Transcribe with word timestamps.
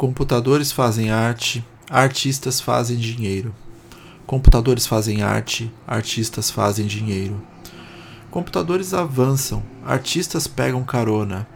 Computadores 0.00 0.72
fazem 0.72 1.10
arte, 1.10 1.62
artistas 1.90 2.58
fazem 2.58 2.96
dinheiro. 2.96 3.54
Computadores 4.26 4.86
fazem 4.86 5.20
arte, 5.20 5.70
artistas 5.86 6.50
fazem 6.50 6.86
dinheiro. 6.86 7.38
Computadores 8.30 8.94
avançam, 8.94 9.62
artistas 9.84 10.46
pegam 10.46 10.82
carona. 10.82 11.46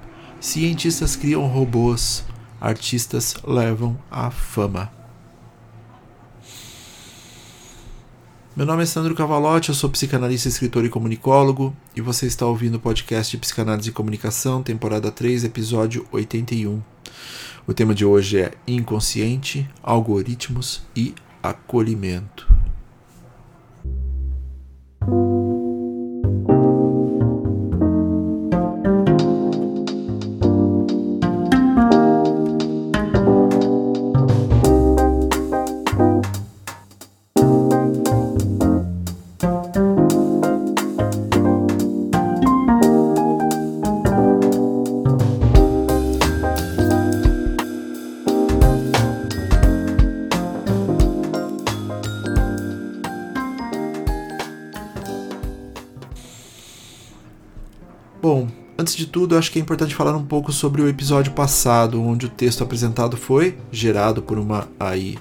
Cientistas 0.43 1.17
criam 1.17 1.47
robôs, 1.47 2.22
artistas 2.61 3.35
levam 3.47 3.99
a 4.11 4.30
fama. 4.30 4.92
Meu 8.54 8.67
nome 8.67 8.83
é 8.83 8.87
Sandro 8.87 9.15
Cavalotti, 9.15 9.71
eu 9.71 9.74
sou 9.74 9.88
psicanalista, 9.88 10.51
escritor 10.51 10.85
e 10.85 10.90
comunicólogo, 10.90 11.74
e 11.97 12.03
você 12.03 12.26
está 12.26 12.45
ouvindo 12.45 12.74
o 12.74 12.81
podcast 12.81 13.31
de 13.31 13.40
Psicanálise 13.40 13.88
e 13.88 13.92
Comunicação, 13.92 14.63
temporada 14.63 15.11
3, 15.11 15.45
episódio 15.45 16.06
81. 16.12 16.83
O 17.67 17.73
tema 17.73 17.95
de 17.95 18.05
hoje 18.05 18.41
é 18.41 18.53
inconsciente, 18.67 19.67
algoritmos 19.83 20.83
e 20.95 21.15
acolhimento. 21.43 22.54
Tudo, 59.15 59.39
acho 59.39 59.53
que 59.53 59.61
é 59.61 59.62
importante 59.62 59.95
falar 59.95 60.17
um 60.17 60.25
pouco 60.25 60.51
sobre 60.51 60.83
o 60.83 60.89
episódio 60.89 61.31
passado, 61.31 62.03
onde 62.03 62.27
o 62.27 62.29
texto 62.29 62.65
apresentado 62.65 63.17
foi 63.17 63.56
gerado 63.71 64.21
por 64.21 64.41
uma 64.41 64.67
AI. 64.77 65.17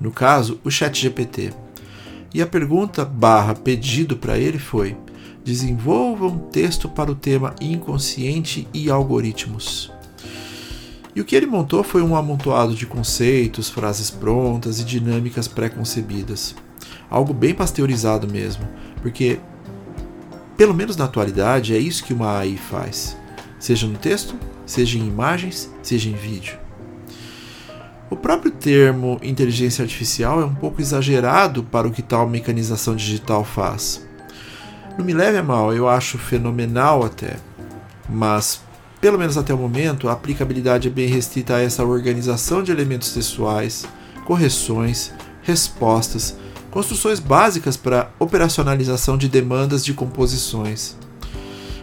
No 0.00 0.10
caso, 0.10 0.58
o 0.64 0.70
ChatGPT. 0.70 1.52
E 2.34 2.42
a 2.42 2.46
pergunta 2.46 3.04
barra 3.04 3.54
pedido 3.54 4.16
para 4.16 4.36
ele 4.36 4.58
foi: 4.58 4.96
desenvolva 5.44 6.26
um 6.26 6.40
texto 6.40 6.88
para 6.88 7.12
o 7.12 7.14
tema 7.14 7.54
inconsciente 7.60 8.66
e 8.74 8.90
algoritmos. 8.90 9.92
E 11.14 11.20
o 11.20 11.24
que 11.24 11.36
ele 11.36 11.46
montou 11.46 11.84
foi 11.84 12.02
um 12.02 12.16
amontoado 12.16 12.74
de 12.74 12.84
conceitos, 12.84 13.70
frases 13.70 14.10
prontas 14.10 14.80
e 14.80 14.84
dinâmicas 14.84 15.46
pré-concebidas. 15.46 16.56
Algo 17.08 17.32
bem 17.32 17.54
pasteurizado 17.54 18.26
mesmo, 18.26 18.66
porque 19.00 19.38
pelo 20.60 20.74
menos 20.74 20.94
na 20.94 21.06
atualidade, 21.06 21.74
é 21.74 21.78
isso 21.78 22.04
que 22.04 22.12
uma 22.12 22.36
AI 22.36 22.58
faz, 22.58 23.16
seja 23.60 23.86
no 23.86 23.96
texto, 23.96 24.34
seja 24.66 24.98
em 24.98 25.06
imagens, 25.06 25.70
seja 25.82 26.08
em 26.08 26.14
vídeo. 26.14 26.58
O 28.10 28.16
próprio 28.16 28.50
termo 28.50 29.20
inteligência 29.22 29.84
artificial 29.84 30.40
é 30.40 30.44
um 30.44 30.54
pouco 30.54 30.80
exagerado 30.80 31.62
para 31.62 31.86
o 31.86 31.92
que 31.92 32.02
tal 32.02 32.28
mecanização 32.28 32.96
digital 32.96 33.44
faz. 33.44 34.04
Não 34.98 35.04
me 35.04 35.12
leve 35.12 35.38
a 35.38 35.42
mal, 35.44 35.72
eu 35.72 35.88
acho 35.88 36.18
fenomenal 36.18 37.04
até, 37.04 37.36
mas 38.08 38.60
pelo 39.00 39.18
menos 39.18 39.38
até 39.38 39.54
o 39.54 39.56
momento, 39.56 40.08
a 40.08 40.12
aplicabilidade 40.12 40.88
é 40.88 40.90
bem 40.90 41.08
restrita 41.08 41.54
a 41.54 41.62
essa 41.62 41.82
organização 41.84 42.62
de 42.62 42.70
elementos 42.70 43.14
textuais, 43.14 43.86
correções, 44.26 45.12
respostas, 45.42 46.36
construções 46.70 47.18
básicas 47.18 47.76
para 47.76 48.10
operacionalização 48.18 49.16
de 49.16 49.28
demandas 49.28 49.84
de 49.84 49.94
composições. 49.94 50.96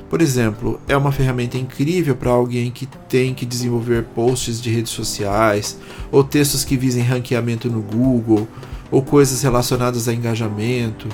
Por 0.09 0.21
exemplo, 0.21 0.79
é 0.87 0.95
uma 0.95 1.11
ferramenta 1.11 1.57
incrível 1.57 2.15
para 2.15 2.31
alguém 2.31 2.71
que 2.71 2.85
tem 3.09 3.33
que 3.33 3.45
desenvolver 3.45 4.05
posts 4.15 4.61
de 4.61 4.69
redes 4.69 4.91
sociais, 4.91 5.77
ou 6.11 6.23
textos 6.23 6.63
que 6.63 6.77
visem 6.77 7.03
ranqueamento 7.03 7.69
no 7.69 7.81
Google, 7.81 8.47
ou 8.89 9.01
coisas 9.01 9.41
relacionadas 9.41 10.07
a 10.07 10.13
engajamento, 10.13 11.09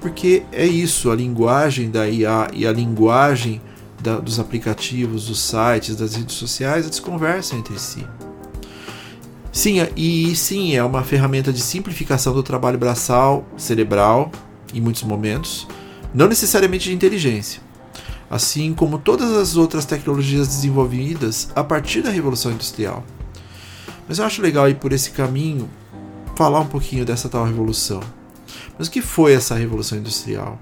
porque 0.00 0.44
é 0.52 0.64
isso, 0.64 1.10
a 1.10 1.16
linguagem 1.16 1.90
da 1.90 2.08
IA 2.08 2.48
e 2.54 2.66
a 2.66 2.72
linguagem 2.72 3.60
da, 4.00 4.18
dos 4.18 4.38
aplicativos, 4.38 5.26
dos 5.26 5.40
sites, 5.40 5.96
das 5.96 6.14
redes 6.14 6.36
sociais, 6.36 6.86
eles 6.86 7.00
conversam 7.00 7.58
entre 7.58 7.78
si. 7.78 8.06
Sim, 9.52 9.78
e 9.96 10.34
sim, 10.36 10.76
é 10.76 10.84
uma 10.84 11.02
ferramenta 11.02 11.52
de 11.52 11.60
simplificação 11.60 12.32
do 12.32 12.42
trabalho 12.42 12.78
braçal, 12.78 13.44
cerebral, 13.56 14.30
em 14.72 14.80
muitos 14.80 15.02
momentos, 15.02 15.66
não 16.14 16.28
necessariamente 16.28 16.88
de 16.88 16.94
inteligência. 16.94 17.60
Assim 18.30 18.72
como 18.72 18.98
todas 18.98 19.32
as 19.32 19.56
outras 19.56 19.84
tecnologias 19.84 20.46
desenvolvidas 20.46 21.50
a 21.54 21.64
partir 21.64 22.00
da 22.00 22.10
Revolução 22.10 22.52
Industrial. 22.52 23.04
Mas 24.08 24.18
eu 24.18 24.24
acho 24.24 24.40
legal 24.40 24.68
ir 24.68 24.76
por 24.76 24.92
esse 24.92 25.10
caminho 25.10 25.68
falar 26.36 26.60
um 26.60 26.66
pouquinho 26.66 27.04
dessa 27.04 27.28
tal 27.28 27.44
revolução. 27.44 28.00
Mas 28.78 28.88
o 28.88 28.90
que 28.90 29.02
foi 29.02 29.34
essa 29.34 29.56
Revolução 29.56 29.98
Industrial? 29.98 30.58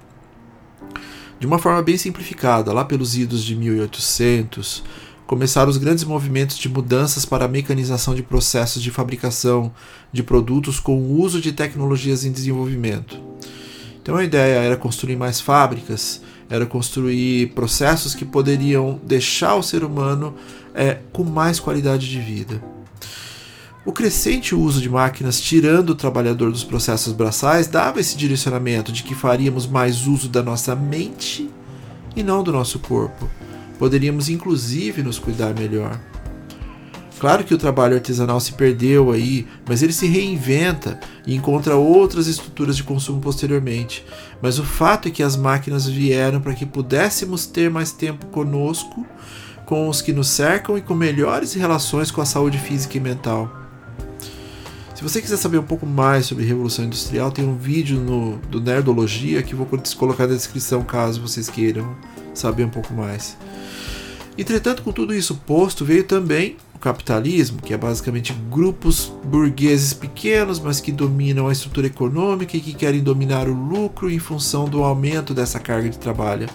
De 1.39 1.47
uma 1.47 1.59
forma 1.59 1.81
bem 1.83 1.97
simplificada, 1.97 2.73
lá 2.73 2.84
pelos 2.84 3.17
idos 3.17 3.45
de 3.45 3.55
1800, 3.55 4.83
começaram 5.25 5.71
os 5.71 5.77
grandes 5.77 6.03
movimentos 6.03 6.59
de 6.59 6.69
mudanças 6.69 7.25
para 7.25 7.45
a 7.45 7.49
mecanização 7.49 8.15
de 8.15 8.23
processos 8.23 8.83
de 8.83 8.91
fabricação 8.91 9.71
de 10.11 10.23
produtos 10.23 10.81
com 10.81 10.97
o 10.99 11.21
uso 11.21 11.41
de 11.41 11.53
tecnologias 11.53 12.25
em 12.25 12.33
desenvolvimento. 12.33 13.23
Então 14.03 14.17
a 14.17 14.25
ideia 14.25 14.61
era 14.61 14.77
construir 14.77 15.17
mais 15.17 15.39
fábricas, 15.39 16.23
era 16.48 16.66
construir 16.66 17.48
processos 17.48 18.14
que 18.14 18.25
poderiam 18.25 19.00
deixar 19.04 19.54
o 19.54 19.62
ser 19.62 19.84
humano 19.84 20.34
é, 20.75 20.98
com 21.12 21.25
mais 21.25 21.60
qualidade 21.60 22.09
de 22.09 22.20
vida. 22.20 22.62
O 23.84 23.92
crescente 23.92 24.54
uso 24.54 24.81
de 24.81 24.88
máquinas 24.88 25.41
tirando 25.41 25.91
o 25.91 25.94
trabalhador 25.94 26.50
dos 26.50 26.64
processos 26.64 27.12
braçais 27.12 27.66
dava 27.66 28.00
esse 28.00 28.16
direcionamento 28.16 28.92
de 28.92 29.03
que 29.03 29.14
faríamos 29.14 29.66
mais 29.66 30.06
uso 30.06 30.28
da 30.28 30.42
nossa 30.42 30.76
mente 30.76 31.48
e 32.14 32.22
não 32.22 32.42
do 32.42 32.53
nosso 32.53 32.78
corpo 32.78 33.28
Poderíamos 33.78 34.28
inclusive 34.28 35.03
nos 35.03 35.19
cuidar 35.20 35.54
melhor. 35.54 35.98
Claro 37.19 37.43
que 37.43 37.53
o 37.53 37.59
trabalho 37.59 37.97
artesanal 37.97 38.39
se 38.39 38.53
perdeu 38.53 39.11
aí, 39.11 39.47
mas 39.67 39.83
ele 39.83 39.93
se 39.93 40.06
reinventa 40.06 41.01
e 41.27 41.34
encontra 41.34 41.75
outras 41.75 42.29
estruturas 42.29 42.77
de 42.77 42.84
consumo 42.84 43.21
posteriormente. 43.21 44.05
Mas 44.41 44.59
o 44.61 44.65
fato 44.65 45.09
é 45.09 45.11
que 45.11 45.23
as 45.23 45.37
máquinas 45.37 45.87
vieram 45.87 46.41
para 46.41 46.55
que 46.55 46.65
pudéssemos 46.65 47.45
ter 47.45 47.69
mais 47.69 47.91
tempo 47.91 48.27
conosco, 48.27 49.05
com 49.67 49.89
os 49.89 50.01
que 50.01 50.12
nos 50.12 50.29
cercam 50.29 50.79
e 50.79 50.81
com 50.81 50.95
melhores 50.95 51.55
relações 51.55 52.11
com 52.11 52.21
a 52.21 52.25
saúde 52.25 52.56
física 52.56 52.97
e 52.97 53.01
mental. 53.01 53.53
Se 54.95 55.03
você 55.03 55.21
quiser 55.21 55.37
saber 55.37 55.59
um 55.59 55.65
pouco 55.65 55.87
mais 55.87 56.27
sobre 56.27 56.45
Revolução 56.45 56.85
Industrial, 56.85 57.31
tem 57.31 57.45
um 57.45 57.56
vídeo 57.56 57.99
no, 57.99 58.37
do 58.49 58.61
Nerdologia 58.61 59.43
que 59.43 59.55
vou 59.55 59.69
colocar 59.97 60.27
na 60.27 60.35
descrição 60.35 60.83
caso 60.83 61.21
vocês 61.21 61.49
queiram 61.49 61.97
saber 62.33 62.65
um 62.65 62.71
pouco 62.71 62.95
mais. 62.95 63.37
Entretanto, 64.37 64.83
com 64.83 64.93
tudo 64.93 65.12
isso 65.12 65.35
posto, 65.35 65.85
veio 65.85 66.05
também 66.05 66.56
o 66.78 66.81
capitalismo, 66.81 67.61
que 67.61 67.75
é 67.75 67.77
basicamente 67.77 68.33
grupos 68.49 69.12
burgueses 69.25 69.93
pequenos, 69.93 70.61
mas 70.61 70.81
que 70.81 70.93
dominam 70.93 71.49
a 71.49 71.53
estrutura 71.53 71.89
econômica 71.89 72.56
e 72.56 72.61
que 72.61 72.72
querem 72.72 73.03
dominar 73.03 73.49
o 73.49 73.53
lucro 73.53 74.09
em 74.09 74.21
função 74.21 74.66
do 74.66 74.84
aumento 74.84 75.34
dessa 75.34 75.59
carga 75.59 75.91
de 75.91 75.99
trabalho, 75.99 76.49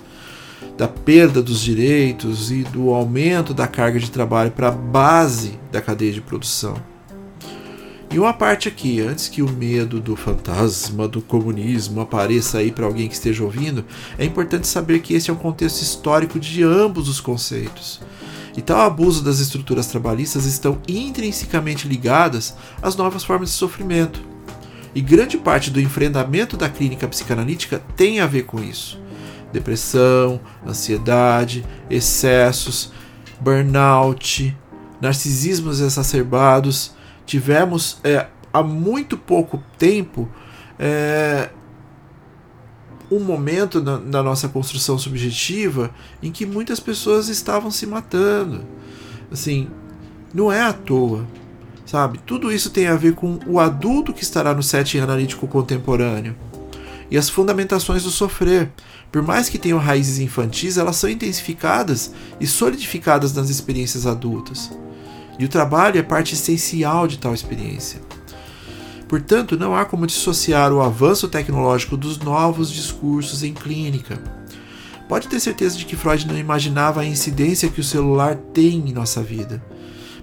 da 0.77 0.87
perda 0.87 1.43
dos 1.43 1.59
direitos 1.59 2.51
e 2.51 2.63
do 2.63 2.91
aumento 2.91 3.53
da 3.53 3.67
carga 3.67 3.99
de 3.99 4.09
trabalho 4.09 4.51
para 4.51 4.69
a 4.69 4.71
base 4.71 5.59
da 5.71 5.81
cadeia 5.81 6.13
de 6.13 6.21
produção. 6.21 6.75
E 8.09 8.17
uma 8.17 8.31
parte 8.31 8.69
aqui, 8.69 9.01
antes 9.01 9.27
que 9.27 9.41
o 9.41 9.49
medo 9.49 9.99
do 9.99 10.15
fantasma 10.15 11.07
do 11.07 11.21
comunismo 11.21 11.99
apareça 11.99 12.59
aí 12.59 12.71
para 12.71 12.85
alguém 12.85 13.07
que 13.09 13.15
esteja 13.15 13.43
ouvindo, 13.43 13.83
é 14.17 14.23
importante 14.23 14.67
saber 14.67 14.99
que 14.99 15.15
esse 15.15 15.29
é 15.29 15.33
um 15.33 15.37
contexto 15.37 15.81
histórico 15.81 16.39
de 16.39 16.63
ambos 16.63 17.09
os 17.09 17.19
conceitos. 17.19 17.99
E 18.55 18.61
tal 18.61 18.81
abuso 18.81 19.23
das 19.23 19.39
estruturas 19.39 19.87
trabalhistas 19.87 20.45
estão 20.45 20.79
intrinsecamente 20.87 21.87
ligadas 21.87 22.55
às 22.81 22.95
novas 22.95 23.23
formas 23.23 23.49
de 23.49 23.55
sofrimento. 23.55 24.21
E 24.93 25.01
grande 25.01 25.37
parte 25.37 25.71
do 25.71 25.81
enfrentamento 25.81 26.55
da 26.55 26.69
clínica 26.69 27.07
psicanalítica 27.07 27.81
tem 27.95 28.19
a 28.19 28.27
ver 28.27 28.43
com 28.43 28.63
isso. 28.63 29.01
Depressão, 29.51 30.39
ansiedade, 30.67 31.65
excessos, 31.89 32.91
burnout, 33.39 34.55
narcisismos 35.01 35.79
exacerbados 35.79 36.93
tivemos 37.25 37.97
é, 38.03 38.27
há 38.51 38.61
muito 38.61 39.17
pouco 39.17 39.61
tempo 39.77 40.29
é, 40.77 41.49
um 43.15 43.23
momento 43.23 43.81
na, 43.81 44.23
nossa 44.23 44.47
construção 44.47 44.97
subjetiva 44.97 45.91
em 46.21 46.31
que 46.31 46.45
muitas 46.45 46.79
pessoas 46.79 47.29
estavam 47.29 47.71
se 47.71 47.85
matando. 47.85 48.63
Assim, 49.31 49.67
não 50.33 50.51
é 50.51 50.61
à 50.61 50.73
toa. 50.73 51.25
Sabe? 51.85 52.17
Tudo 52.25 52.51
isso 52.51 52.69
tem 52.69 52.87
a 52.87 52.95
ver 52.95 53.13
com 53.13 53.39
o 53.45 53.59
adulto 53.59 54.13
que 54.13 54.23
estará 54.23 54.53
no 54.53 54.63
setting 54.63 54.99
analítico 54.99 55.47
contemporâneo. 55.47 56.35
E 57.11 57.17
as 57.17 57.29
fundamentações 57.29 58.03
do 58.03 58.09
sofrer, 58.09 58.71
por 59.11 59.21
mais 59.21 59.49
que 59.49 59.59
tenham 59.59 59.77
raízes 59.77 60.17
infantis, 60.19 60.77
elas 60.77 60.95
são 60.95 61.09
intensificadas 61.09 62.11
e 62.39 62.47
solidificadas 62.47 63.33
nas 63.33 63.49
experiências 63.49 64.07
adultas. 64.07 64.71
E 65.37 65.45
o 65.45 65.49
trabalho 65.49 65.99
é 65.99 66.03
parte 66.03 66.33
essencial 66.33 67.07
de 67.07 67.19
tal 67.19 67.33
experiência. 67.33 68.01
Portanto, 69.13 69.55
não 69.55 69.75
há 69.75 69.85
como 69.85 70.07
dissociar 70.07 70.73
o 70.73 70.81
avanço 70.81 71.27
tecnológico 71.27 71.95
dos 71.95 72.17
novos 72.17 72.71
discursos 72.71 73.43
em 73.43 73.53
clínica. 73.53 74.17
Pode 75.07 75.27
ter 75.27 75.39
certeza 75.39 75.77
de 75.77 75.85
que 75.85 75.95
Freud 75.95 76.27
não 76.27 76.35
imaginava 76.35 77.01
a 77.01 77.05
incidência 77.05 77.69
que 77.69 77.79
o 77.79 77.83
celular 77.83 78.35
tem 78.35 78.89
em 78.89 78.91
nossa 78.91 79.21
vida. 79.21 79.63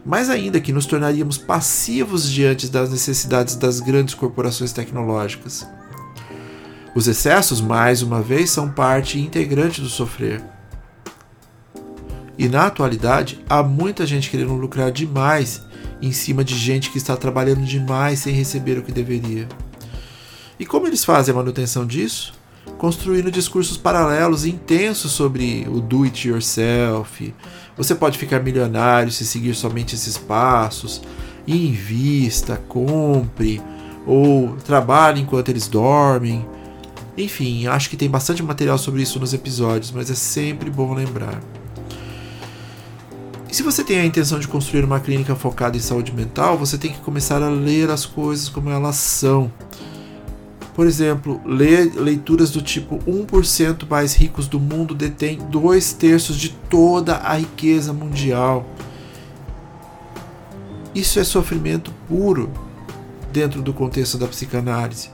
Mais 0.05 0.29
ainda 0.29 0.61
que 0.61 0.73
nos 0.73 0.87
tornaríamos 0.87 1.39
passivos 1.39 2.29
diante 2.29 2.67
das 2.67 2.91
necessidades 2.91 3.55
das 3.55 3.79
grandes 3.79 4.17
corporações 4.17 4.73
tecnológicas. 4.73 5.65
Os 6.93 7.07
excessos, 7.07 7.61
mais 7.61 8.03
uma 8.03 8.21
vez, 8.21 8.51
são 8.51 8.69
parte 8.69 9.21
integrante 9.21 9.81
do 9.81 9.89
sofrer. 9.89 10.43
E 12.37 12.49
na 12.49 12.67
atualidade, 12.67 13.39
há 13.49 13.63
muita 13.63 14.05
gente 14.05 14.29
querendo 14.29 14.55
lucrar 14.55 14.91
demais 14.91 15.63
em 16.02 16.12
cima 16.12 16.43
de 16.43 16.56
gente 16.56 16.91
que 16.91 16.99
está 16.99 17.17
trabalhando 17.17 17.64
demais 17.64 18.20
sem 18.20 18.35
receber 18.35 18.79
o 18.79 18.82
que 18.82 18.93
deveria. 18.93 19.49
E 20.58 20.67
como 20.67 20.87
eles 20.87 21.05
fazem 21.05 21.32
a 21.32 21.37
manutenção 21.37 21.87
disso? 21.87 22.35
Construindo 22.76 23.31
discursos 23.31 23.76
paralelos 23.76 24.44
e 24.44 24.50
intensos 24.50 25.12
sobre 25.12 25.67
o 25.69 25.81
do 25.81 26.05
it 26.05 26.29
yourself. 26.29 27.35
Você 27.76 27.94
pode 27.94 28.19
ficar 28.19 28.41
milionário 28.41 29.11
se 29.11 29.25
seguir 29.25 29.55
somente 29.55 29.94
esses 29.94 30.19
passos. 30.19 31.00
Invista, 31.47 32.56
compre, 32.69 33.61
ou 34.06 34.56
trabalhe 34.56 35.20
enquanto 35.20 35.49
eles 35.49 35.67
dormem. 35.67 36.47
Enfim, 37.17 37.67
acho 37.67 37.91
que 37.91 37.97
tem 37.97 38.08
bastante 38.08 38.43
material 38.43 38.79
sobre 38.79 39.02
isso 39.02 39.19
nos 39.19 39.32
episódios, 39.32 39.91
mas 39.91 40.11
é 40.11 40.14
sempre 40.14 40.70
bom 40.70 40.94
lembrar. 40.94 41.41
E 43.50 43.55
se 43.55 43.64
você 43.64 43.82
tem 43.82 43.99
a 43.99 44.06
intenção 44.06 44.38
de 44.38 44.47
construir 44.47 44.85
uma 44.85 45.00
clínica 45.00 45.35
focada 45.35 45.76
em 45.76 45.81
saúde 45.81 46.14
mental, 46.14 46.56
você 46.56 46.79
tem 46.79 46.93
que 46.93 47.00
começar 47.00 47.43
a 47.43 47.49
ler 47.49 47.91
as 47.91 48.06
coisas 48.06 48.49
como 48.49 48.70
elas 48.70 48.94
são. 48.94 49.50
Por 50.73 50.87
exemplo, 50.87 51.41
ler 51.44 51.93
leituras 51.97 52.52
do 52.52 52.62
tipo 52.62 52.99
1% 52.99 53.88
mais 53.88 54.14
ricos 54.14 54.47
do 54.47 54.61
mundo 54.61 54.94
detém 54.94 55.37
dois 55.50 55.93
terços 55.93 56.37
de 56.37 56.50
toda 56.50 57.17
a 57.17 57.35
riqueza 57.35 57.93
mundial. 57.93 58.64
Isso 60.94 61.19
é 61.19 61.25
sofrimento 61.25 61.93
puro 62.08 62.49
dentro 63.32 63.62
do 63.62 63.73
contexto 63.73 64.17
da 64.17 64.29
psicanálise. 64.29 65.11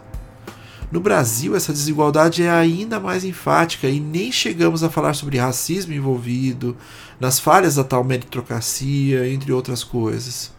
No 0.91 1.01
Brasil, 1.01 1.57
essa 1.57 1.73
desigualdade 1.73 2.45
é 2.45 2.51
ainda 2.51 3.01
mais 3.01 3.25
enfática 3.25 3.89
e 3.89 3.99
nem 3.99 4.31
chegamos 4.31 4.85
a 4.85 4.91
falar 4.91 5.15
sobre 5.15 5.39
racismo 5.39 5.93
envolvido, 5.93 6.77
nas 7.19 7.41
falhas 7.41 7.75
da 7.75 7.83
tal 7.83 8.05
meritocracia, 8.05 9.29
entre 9.29 9.53
outras 9.53 9.83
coisas. 9.83 10.55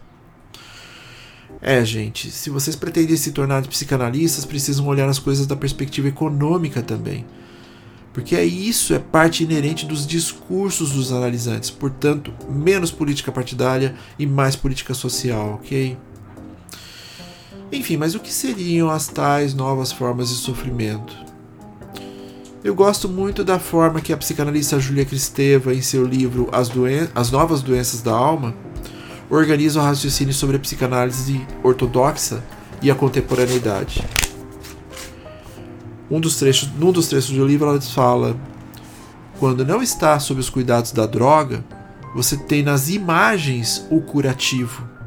É, 1.62 1.84
gente, 1.84 2.30
se 2.30 2.50
vocês 2.50 2.76
pretendem 2.76 3.16
se 3.16 3.32
tornar 3.32 3.66
psicanalistas, 3.66 4.44
precisam 4.44 4.86
olhar 4.86 5.08
as 5.08 5.18
coisas 5.18 5.46
da 5.46 5.56
perspectiva 5.56 6.08
econômica 6.08 6.82
também. 6.82 7.24
Porque 8.12 8.36
é 8.36 8.44
isso 8.44 8.94
é 8.94 8.98
parte 8.98 9.44
inerente 9.44 9.86
dos 9.86 10.06
discursos 10.06 10.92
dos 10.92 11.10
analisantes, 11.10 11.70
portanto, 11.70 12.32
menos 12.50 12.90
política 12.90 13.32
partidária 13.32 13.94
e 14.18 14.26
mais 14.26 14.54
política 14.56 14.92
social, 14.92 15.54
ok? 15.54 15.96
Enfim, 17.70 17.98
mas 17.98 18.14
o 18.14 18.20
que 18.20 18.32
seriam 18.32 18.88
as 18.88 19.08
tais 19.08 19.52
novas 19.52 19.92
formas 19.92 20.30
de 20.30 20.36
sofrimento? 20.36 21.14
Eu 22.64 22.74
gosto 22.74 23.08
muito 23.08 23.44
da 23.44 23.58
forma 23.58 24.00
que 24.00 24.12
a 24.12 24.16
psicanalista 24.16 24.80
Julia 24.80 25.04
Kristeva, 25.04 25.74
em 25.74 25.82
seu 25.82 26.04
livro 26.04 26.48
As, 26.50 26.70
Doen 26.70 27.08
As 27.14 27.30
Novas 27.30 27.62
Doenças 27.62 28.00
da 28.00 28.12
Alma, 28.12 28.54
organiza 29.28 29.80
o 29.80 29.82
raciocínio 29.82 30.32
sobre 30.32 30.56
a 30.56 30.58
psicanálise 30.58 31.46
ortodoxa 31.62 32.42
e 32.80 32.90
a 32.90 32.94
contemporaneidade. 32.94 34.02
Um 36.10 36.20
dos 36.20 36.36
trechos, 36.36 36.70
num 36.78 36.90
dos 36.90 37.08
trechos 37.08 37.36
do 37.36 37.46
livro, 37.46 37.68
ela 37.68 37.80
fala: 37.82 38.34
quando 39.38 39.64
não 39.64 39.82
está 39.82 40.18
sob 40.18 40.40
os 40.40 40.48
cuidados 40.48 40.90
da 40.90 41.04
droga, 41.04 41.62
você 42.14 42.34
tem 42.34 42.62
nas 42.62 42.88
imagens 42.88 43.86
o 43.90 44.00
curativo 44.00 44.97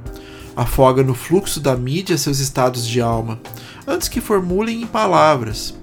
afoga 0.56 1.03
no 1.03 1.13
fluxo 1.13 1.59
da 1.59 1.75
mídia 1.75 2.18
seus 2.18 2.39
estados 2.39 2.88
de 2.88 3.01
alma, 3.01 3.39
antes 3.88 4.07
que 4.07 4.21
formulem 4.21 4.81
em 4.81 4.88
palavras. 4.88 5.74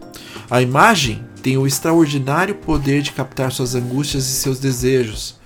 A 0.51 0.63
imagem 0.63 1.25
tem 1.43 1.57
o 1.57 1.67
extraordinário 1.67 2.55
poder 2.55 3.03
de 3.03 3.13
captar 3.13 3.53
suas 3.53 3.75
angústias 3.75 4.25
e 4.29 4.33
seus 4.33 4.59
desejos, 4.59 5.37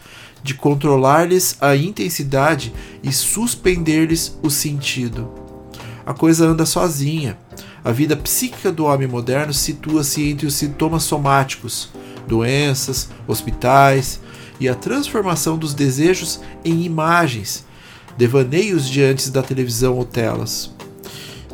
de 0.42 0.54
controlar-lhes 0.54 1.56
a 1.60 1.76
intensidade 1.76 2.72
e 3.02 3.12
suspender-lhes 3.12 4.36
o 4.42 4.50
sentido. 4.50 5.30
A 6.04 6.12
coisa 6.12 6.46
anda 6.46 6.66
sozinha. 6.66 7.38
A 7.84 7.92
vida 7.92 8.16
psíquica 8.16 8.72
do 8.72 8.84
homem 8.86 9.06
moderno 9.06 9.52
situa-se 9.52 10.28
entre 10.28 10.46
os 10.46 10.54
sintomas 10.54 11.04
somáticos, 11.04 11.90
doenças, 12.26 13.08
hospitais 13.26 14.20
e 14.58 14.68
a 14.68 14.74
transformação 14.74 15.56
dos 15.56 15.74
desejos 15.74 16.40
em 16.64 16.82
imagens 16.82 17.64
devaneios 18.16 18.88
diante 18.88 19.30
da 19.30 19.42
televisão 19.42 19.96
ou 19.96 20.04
telas. 20.04 20.70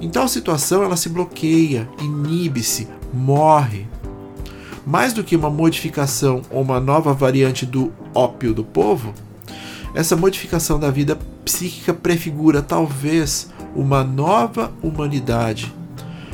Em 0.01 0.09
tal 0.09 0.29
situação, 0.29 0.83
ela 0.83 0.97
se 0.97 1.09
bloqueia, 1.09 1.89
inibe-se, 2.01 2.87
morre. 3.13 3.87
Mais 4.87 5.13
do 5.13 5.25
que 5.25 5.37
uma 5.37 5.51
modificação 5.51 6.43
ou 6.51 6.63
uma 6.63 6.81
nova 6.81 7.13
variante 7.13 7.67
do 7.67 7.93
ópio 8.15 8.55
do 8.55 8.65
povo, 8.65 9.13
essa 9.95 10.17
modificação 10.17 10.79
da 10.79 10.91
vida 10.91 11.19
psíquica 11.45 11.93
prefigura 11.93 12.63
talvez 12.63 13.51
uma 13.75 14.05
nova 14.05 14.73
humanidade, 14.83 15.75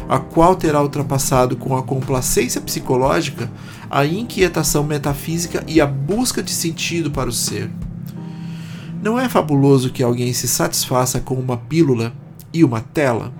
a 0.09 0.19
qual 0.19 0.55
terá 0.55 0.82
ultrapassado 0.82 1.56
com 1.56 1.76
a 1.76 1.82
complacência 1.82 2.61
psicológica 2.61 3.50
a 3.91 4.05
inquietação 4.05 4.82
metafísica 4.82 5.62
e 5.67 5.81
a 5.81 5.87
busca 5.87 6.43
de 6.43 6.50
sentido 6.50 7.11
para 7.11 7.29
o 7.29 7.32
ser. 7.32 7.71
Não 9.04 9.20
é 9.20 9.28
fabuloso 9.28 9.90
que 9.90 10.02
alguém 10.02 10.32
se 10.32 10.48
satisfaça 10.48 11.20
com 11.20 11.34
uma 11.34 11.58
pílula 11.58 12.11
e 12.50 12.64
uma 12.64 12.80
tela? 12.80 13.34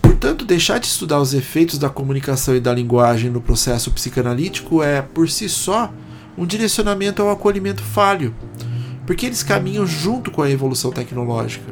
Portanto, 0.00 0.46
deixar 0.46 0.78
de 0.78 0.86
estudar 0.86 1.20
os 1.20 1.34
efeitos 1.34 1.76
da 1.76 1.90
comunicação 1.90 2.56
e 2.56 2.60
da 2.60 2.72
linguagem 2.72 3.30
no 3.30 3.42
processo 3.42 3.90
psicanalítico 3.90 4.82
é, 4.82 5.02
por 5.02 5.28
si 5.28 5.46
só, 5.46 5.92
um 6.38 6.46
direcionamento 6.46 7.20
ao 7.20 7.30
acolhimento 7.30 7.82
falho, 7.82 8.34
porque 9.06 9.26
eles 9.26 9.42
caminham 9.42 9.86
junto 9.86 10.30
com 10.30 10.40
a 10.40 10.50
evolução 10.50 10.90
tecnológica. 10.90 11.70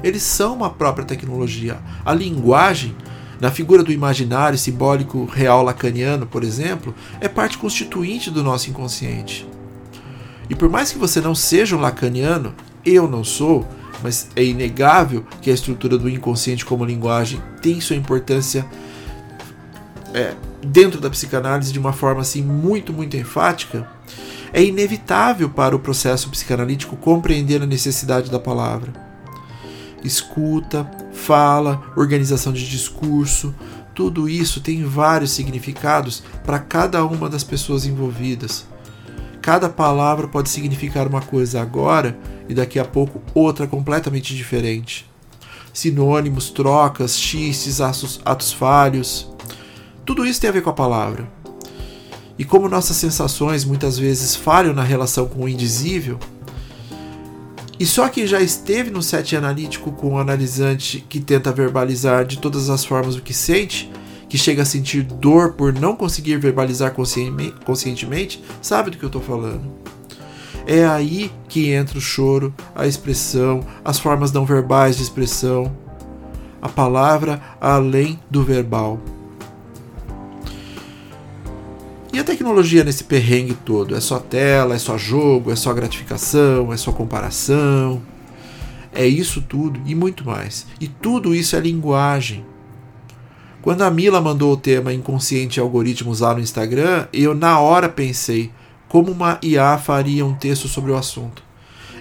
Eles 0.00 0.22
são 0.22 0.54
uma 0.54 0.70
própria 0.70 1.04
tecnologia. 1.04 1.80
A 2.04 2.14
linguagem 2.14 2.94
na 3.40 3.50
figura 3.50 3.82
do 3.82 3.92
imaginário 3.92 4.58
simbólico 4.58 5.24
real 5.24 5.62
lacaniano, 5.62 6.26
por 6.26 6.44
exemplo, 6.44 6.94
é 7.20 7.28
parte 7.28 7.56
constituinte 7.56 8.30
do 8.30 8.42
nosso 8.42 8.68
inconsciente. 8.68 9.48
E 10.48 10.54
por 10.54 10.68
mais 10.68 10.92
que 10.92 10.98
você 10.98 11.20
não 11.20 11.34
seja 11.34 11.76
um 11.76 11.80
lacaniano, 11.80 12.54
eu 12.84 13.08
não 13.08 13.24
sou, 13.24 13.66
mas 14.02 14.28
é 14.36 14.44
inegável 14.44 15.24
que 15.40 15.50
a 15.50 15.54
estrutura 15.54 15.96
do 15.96 16.08
inconsciente 16.08 16.64
como 16.64 16.84
linguagem 16.84 17.40
tem 17.62 17.80
sua 17.80 17.96
importância 17.96 18.66
é, 20.12 20.34
dentro 20.62 21.00
da 21.00 21.08
psicanálise 21.08 21.72
de 21.72 21.78
uma 21.78 21.92
forma 21.92 22.20
assim 22.20 22.42
muito, 22.42 22.92
muito 22.92 23.16
enfática, 23.16 23.88
é 24.52 24.62
inevitável 24.62 25.48
para 25.48 25.76
o 25.76 25.78
processo 25.78 26.28
psicanalítico 26.28 26.96
compreender 26.96 27.62
a 27.62 27.66
necessidade 27.66 28.30
da 28.30 28.38
palavra 28.38 29.10
escuta, 30.04 30.90
fala, 31.20 31.82
organização 31.96 32.52
de 32.52 32.68
discurso, 32.68 33.54
tudo 33.94 34.28
isso 34.28 34.60
tem 34.60 34.84
vários 34.84 35.32
significados 35.32 36.22
para 36.44 36.58
cada 36.58 37.04
uma 37.04 37.28
das 37.28 37.44
pessoas 37.44 37.84
envolvidas. 37.84 38.66
Cada 39.42 39.68
palavra 39.68 40.28
pode 40.28 40.48
significar 40.48 41.06
uma 41.06 41.20
coisa 41.20 41.60
agora 41.60 42.18
e 42.48 42.54
daqui 42.54 42.78
a 42.78 42.84
pouco 42.84 43.22
outra 43.34 43.66
completamente 43.66 44.34
diferente. 44.34 45.08
Sinônimos, 45.72 46.50
trocas, 46.50 47.18
xistes, 47.18 47.80
atos, 47.80 48.20
atos 48.24 48.52
falhos. 48.52 49.30
Tudo 50.04 50.26
isso 50.26 50.40
tem 50.40 50.50
a 50.50 50.52
ver 50.52 50.62
com 50.62 50.70
a 50.70 50.74
palavra. 50.74 51.30
E 52.38 52.44
como 52.44 52.68
nossas 52.68 52.96
sensações 52.96 53.64
muitas 53.64 53.98
vezes 53.98 54.34
falham 54.34 54.72
na 54.72 54.82
relação 54.82 55.26
com 55.26 55.44
o 55.44 55.48
indizível, 55.48 56.18
e 57.80 57.86
só 57.86 58.10
quem 58.10 58.26
já 58.26 58.42
esteve 58.42 58.90
no 58.90 59.02
set 59.02 59.34
analítico 59.34 59.90
com 59.90 60.12
o 60.12 60.18
analisante 60.18 61.02
que 61.08 61.18
tenta 61.18 61.50
verbalizar 61.50 62.26
de 62.26 62.36
todas 62.36 62.68
as 62.68 62.84
formas 62.84 63.16
o 63.16 63.22
que 63.22 63.32
sente, 63.32 63.90
que 64.28 64.36
chega 64.36 64.60
a 64.60 64.66
sentir 64.66 65.02
dor 65.02 65.54
por 65.54 65.72
não 65.72 65.96
conseguir 65.96 66.36
verbalizar 66.36 66.92
conscientemente, 66.92 68.44
sabe 68.60 68.90
do 68.90 68.98
que 68.98 69.02
eu 69.02 69.06
estou 69.06 69.22
falando. 69.22 69.72
É 70.66 70.84
aí 70.84 71.32
que 71.48 71.70
entra 71.70 71.96
o 71.96 72.02
choro, 72.02 72.54
a 72.74 72.86
expressão, 72.86 73.66
as 73.82 73.98
formas 73.98 74.30
não 74.30 74.44
verbais 74.44 74.98
de 74.98 75.02
expressão, 75.02 75.74
a 76.60 76.68
palavra 76.68 77.40
além 77.58 78.20
do 78.30 78.44
verbal. 78.44 79.00
E 82.12 82.18
a 82.18 82.24
tecnologia 82.24 82.82
nesse 82.82 83.04
perrengue 83.04 83.54
todo? 83.54 83.94
É 83.94 84.00
só 84.00 84.18
tela, 84.18 84.74
é 84.74 84.78
só 84.78 84.98
jogo, 84.98 85.52
é 85.52 85.56
só 85.56 85.72
gratificação, 85.72 86.72
é 86.72 86.76
só 86.76 86.90
comparação. 86.90 88.02
É 88.92 89.06
isso 89.06 89.40
tudo 89.40 89.80
e 89.86 89.94
muito 89.94 90.26
mais. 90.26 90.66
E 90.80 90.88
tudo 90.88 91.32
isso 91.32 91.54
é 91.54 91.60
linguagem. 91.60 92.44
Quando 93.62 93.82
a 93.82 93.90
Mila 93.90 94.20
mandou 94.20 94.52
o 94.52 94.56
tema 94.56 94.92
inconsciente 94.92 95.60
algoritmos 95.60 96.20
lá 96.20 96.34
no 96.34 96.40
Instagram, 96.40 97.06
eu 97.12 97.32
na 97.34 97.60
hora 97.60 97.88
pensei 97.88 98.50
como 98.88 99.12
uma 99.12 99.38
IA 99.40 99.78
faria 99.78 100.26
um 100.26 100.34
texto 100.34 100.66
sobre 100.66 100.90
o 100.90 100.96
assunto. 100.96 101.44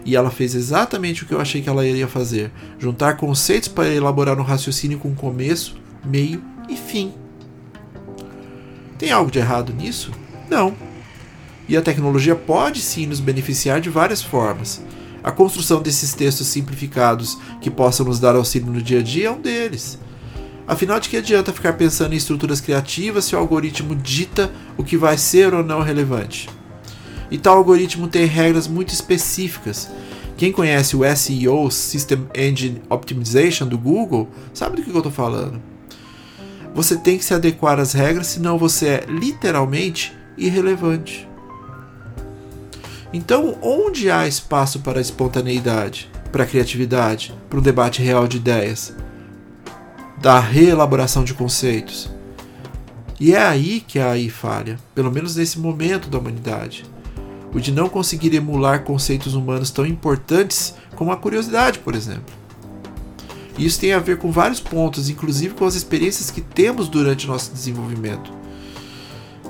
E 0.03 0.15
ela 0.15 0.31
fez 0.31 0.55
exatamente 0.55 1.23
o 1.23 1.27
que 1.27 1.33
eu 1.33 1.41
achei 1.41 1.61
que 1.61 1.69
ela 1.69 1.85
iria 1.85 2.07
fazer: 2.07 2.51
juntar 2.79 3.17
conceitos 3.17 3.67
para 3.67 3.93
elaborar 3.93 4.39
um 4.39 4.43
raciocínio 4.43 4.97
com 4.97 5.13
começo, 5.13 5.75
meio 6.03 6.41
e 6.67 6.75
fim. 6.75 7.13
Tem 9.00 9.12
algo 9.12 9.32
de 9.32 9.39
errado 9.39 9.74
nisso? 9.74 10.12
Não. 10.50 10.75
E 11.70 11.77
a 11.77 11.82
tecnologia 11.82 12.36
pode 12.36 12.82
sim 12.82 13.08
nos 13.08 13.22
beneficiar 13.22 13.79
de 13.79 13.89
várias 13.89 14.22
formas. 14.22 14.84
A 15.24 15.32
construção 15.32 15.82
desses 15.82 16.13
textos 16.13 16.48
simplificados 16.48 17.38
que 17.62 17.72
possam 17.72 18.06
nos 18.06 18.20
dar 18.20 18.36
auxílio 18.36 18.70
no 18.70 18.82
dia 18.82 19.00
a 19.00 19.01
dia 19.01 19.27
é 19.27 19.32
um 19.32 19.39
deles. 19.39 19.98
Afinal, 20.68 21.00
de 21.00 21.08
que 21.08 21.15
adianta 21.15 21.53
ficar 21.53 21.74
pensando 21.74 22.13
em 22.13 22.18
estruturas 22.18 22.60
criativas 22.60 23.24
se 23.24 23.36
o 23.36 23.39
algoritmo 23.39 23.96
dita 23.96 24.51
o 24.77 24.84
que 24.84 24.98
vai 24.98 25.18
ser 25.18 25.53
ou 25.53 25.63
não 25.63 25.82
relevante? 25.82 26.50
E 27.32 27.38
tal 27.38 27.58
algoritmo 27.58 28.10
tem 28.10 28.25
regras 28.25 28.68
muito 28.68 28.94
específicas. 28.94 29.89
Quem 30.36 30.51
conhece 30.51 30.98
o 30.98 31.01
SEO, 31.15 31.72
System 31.72 32.27
Engine 32.36 32.82
Optimization 32.89 33.65
do 33.65 33.77
Google, 33.77 34.27
sabe 34.53 34.75
do 34.75 34.82
que 34.82 34.89
eu 34.89 34.98
estou 34.98 35.12
falando. 35.12 35.62
Você 36.73 36.95
tem 36.97 37.17
que 37.17 37.25
se 37.25 37.33
adequar 37.33 37.79
às 37.79 37.93
regras, 37.93 38.27
senão 38.27 38.57
você 38.57 38.88
é 38.88 39.05
literalmente 39.07 40.15
irrelevante. 40.38 41.27
Então, 43.11 43.57
onde 43.61 44.11
há 44.11 44.27
espaço 44.27 44.79
para 44.79 44.99
a 44.99 45.01
espontaneidade, 45.01 46.09
para 46.31 46.43
a 46.43 46.47
criatividade, 46.47 47.33
para 47.49 47.59
um 47.59 47.63
debate 47.63 48.01
real 48.01 48.27
de 48.27 48.38
ideias, 48.38 48.93
da 50.21 50.39
reelaboração 50.39 51.23
de 51.23 51.33
conceitos? 51.33 52.09
E 53.19 53.33
é 53.33 53.41
aí 53.41 53.81
que 53.81 53.99
a 53.99 54.11
AI 54.11 54.29
falha, 54.29 54.77
pelo 54.95 55.11
menos 55.11 55.35
nesse 55.35 55.59
momento 55.59 56.07
da 56.07 56.19
humanidade. 56.19 56.85
O 57.53 57.59
de 57.59 57.71
não 57.71 57.89
conseguir 57.89 58.33
emular 58.33 58.83
conceitos 58.83 59.33
humanos 59.33 59.71
tão 59.71 59.85
importantes 59.85 60.75
como 60.95 61.11
a 61.11 61.17
curiosidade, 61.17 61.79
por 61.79 61.95
exemplo. 61.95 62.38
E 63.58 63.65
isso 63.65 63.79
tem 63.79 63.94
a 63.94 64.00
ver 64.00 64.18
com 64.18 64.32
vários 64.32 64.60
pontos, 64.60 65.10
inclusive 65.10 65.53
com 65.53 65.65
as 65.65 65.75
experiências 65.75 66.32
que 66.32 66.41
temos 66.41 66.88
durante 66.88 67.27
nosso 67.27 67.51
desenvolvimento. 67.51 68.32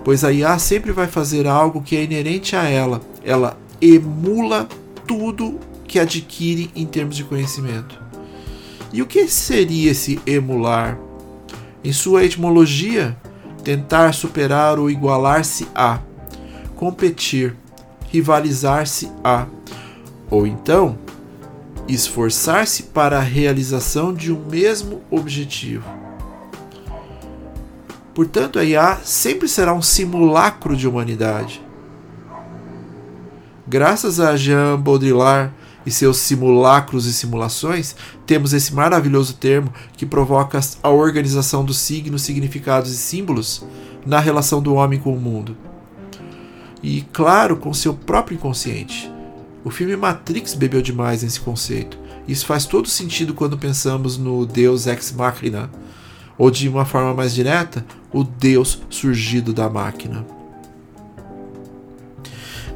Pois 0.04 0.24
a 0.24 0.32
IA 0.32 0.58
sempre 0.58 0.92
vai 0.92 1.08
fazer 1.08 1.46
algo 1.46 1.82
que 1.82 1.96
é 1.96 2.04
inerente 2.04 2.56
a 2.56 2.64
ela. 2.64 3.02
Ela 3.24 3.58
emula 3.82 4.68
tudo 5.06 5.60
que 5.88 6.00
adquire 6.00 6.72
em 6.76 6.86
termos 6.86 7.16
de 7.16 7.24
conhecimento. 7.24 8.00
E 8.92 9.02
o 9.02 9.06
que 9.06 9.28
seria 9.28 9.92
esse 9.92 10.20
emular? 10.26 10.98
Em 11.84 11.94
sua 11.94 12.26
etimologia, 12.26 13.16
tentar 13.64 14.14
superar 14.14 14.80
ou 14.80 14.90
igualar-se 14.90 15.68
a, 15.76 16.00
competir, 16.76 17.56
rivalizar-se 18.12 19.12
a, 19.24 19.46
ou 20.30 20.48
então 20.48 20.98
esforçar-se 21.94 22.84
para 22.84 23.18
a 23.18 23.22
realização 23.22 24.14
de 24.14 24.32
um 24.32 24.46
mesmo 24.46 25.02
objetivo. 25.10 25.86
Portanto, 28.14 28.60
a 28.60 28.64
IA 28.64 29.00
sempre 29.04 29.48
será 29.48 29.74
um 29.74 29.82
simulacro 29.82 30.76
de 30.76 30.88
humanidade. 30.88 31.62
Graças 33.68 34.20
a 34.20 34.36
Jean 34.36 34.80
Baudrillard 34.80 35.52
e 35.86 35.92
seus 35.92 36.18
simulacros 36.18 37.06
e 37.06 37.14
simulações, 37.14 37.96
temos 38.26 38.54
esse 38.54 38.74
maravilhoso 38.74 39.36
termo 39.36 39.74
que 39.96 40.06
provoca 40.06 40.60
a 40.84 40.90
organização 40.90 41.64
dos 41.64 41.78
signos, 41.78 42.22
significados 42.22 42.92
e 42.92 42.98
símbolos 42.98 43.66
na 44.06 44.20
relação 44.20 44.62
do 44.62 44.76
homem 44.76 45.00
com 45.00 45.14
o 45.14 45.20
mundo. 45.20 45.56
E, 46.84 47.02
claro, 47.14 47.58
com 47.58 47.74
seu 47.74 47.94
próprio 47.94 48.36
inconsciente 48.36 49.12
o 49.64 49.70
filme 49.70 49.96
Matrix 49.96 50.54
bebeu 50.54 50.82
demais 50.82 51.24
nesse 51.24 51.40
conceito. 51.40 51.98
Isso 52.28 52.46
faz 52.46 52.66
todo 52.66 52.88
sentido 52.88 53.34
quando 53.34 53.58
pensamos 53.58 54.18
no 54.18 54.46
Deus 54.46 54.88
ex 54.88 55.12
machina, 55.12 55.70
ou 56.38 56.50
de 56.50 56.70
uma 56.70 56.86
forma 56.86 57.14
mais 57.14 57.34
direta, 57.34 57.86
o 58.14 58.24
Deus 58.24 58.82
surgido 58.90 59.54
da 59.54 59.70
máquina. 59.70 60.26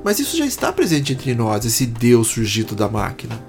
Mas 0.03 0.19
isso 0.19 0.35
já 0.35 0.45
está 0.45 0.73
presente 0.73 1.13
entre 1.13 1.33
nós, 1.33 1.63
esse 1.63 1.85
Deus 1.85 2.27
surgido 2.27 2.75
da 2.75 2.89
máquina. 2.89 3.39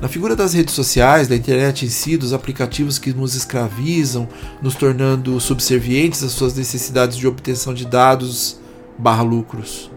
Na 0.00 0.08
figura 0.08 0.34
das 0.34 0.52
redes 0.52 0.74
sociais, 0.74 1.28
da 1.28 1.36
internet 1.36 1.86
em 1.86 1.88
si, 1.88 2.16
dos 2.16 2.32
aplicativos 2.32 2.98
que 2.98 3.12
nos 3.12 3.36
escravizam, 3.36 4.28
nos 4.60 4.74
tornando 4.74 5.38
subservientes 5.38 6.24
às 6.24 6.32
suas 6.32 6.56
necessidades 6.56 7.16
de 7.16 7.28
obtenção 7.28 7.72
de 7.72 7.86
dados 7.86 8.58
barra 8.98 9.22
lucros. 9.22 9.91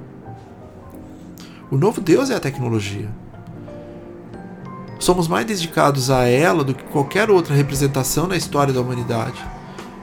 O 1.72 1.77
novo 1.77 2.00
Deus 2.00 2.29
é 2.29 2.36
a 2.36 2.39
tecnologia. 2.39 3.10
Somos 5.00 5.27
mais 5.27 5.45
dedicados 5.45 6.10
a 6.10 6.25
ela 6.25 6.63
do 6.63 6.75
que 6.75 6.84
qualquer 6.84 7.29
outra 7.29 7.55
representação 7.55 8.27
na 8.27 8.38
história 8.38 8.74
da 8.74 8.81
humanidade. 8.81 9.43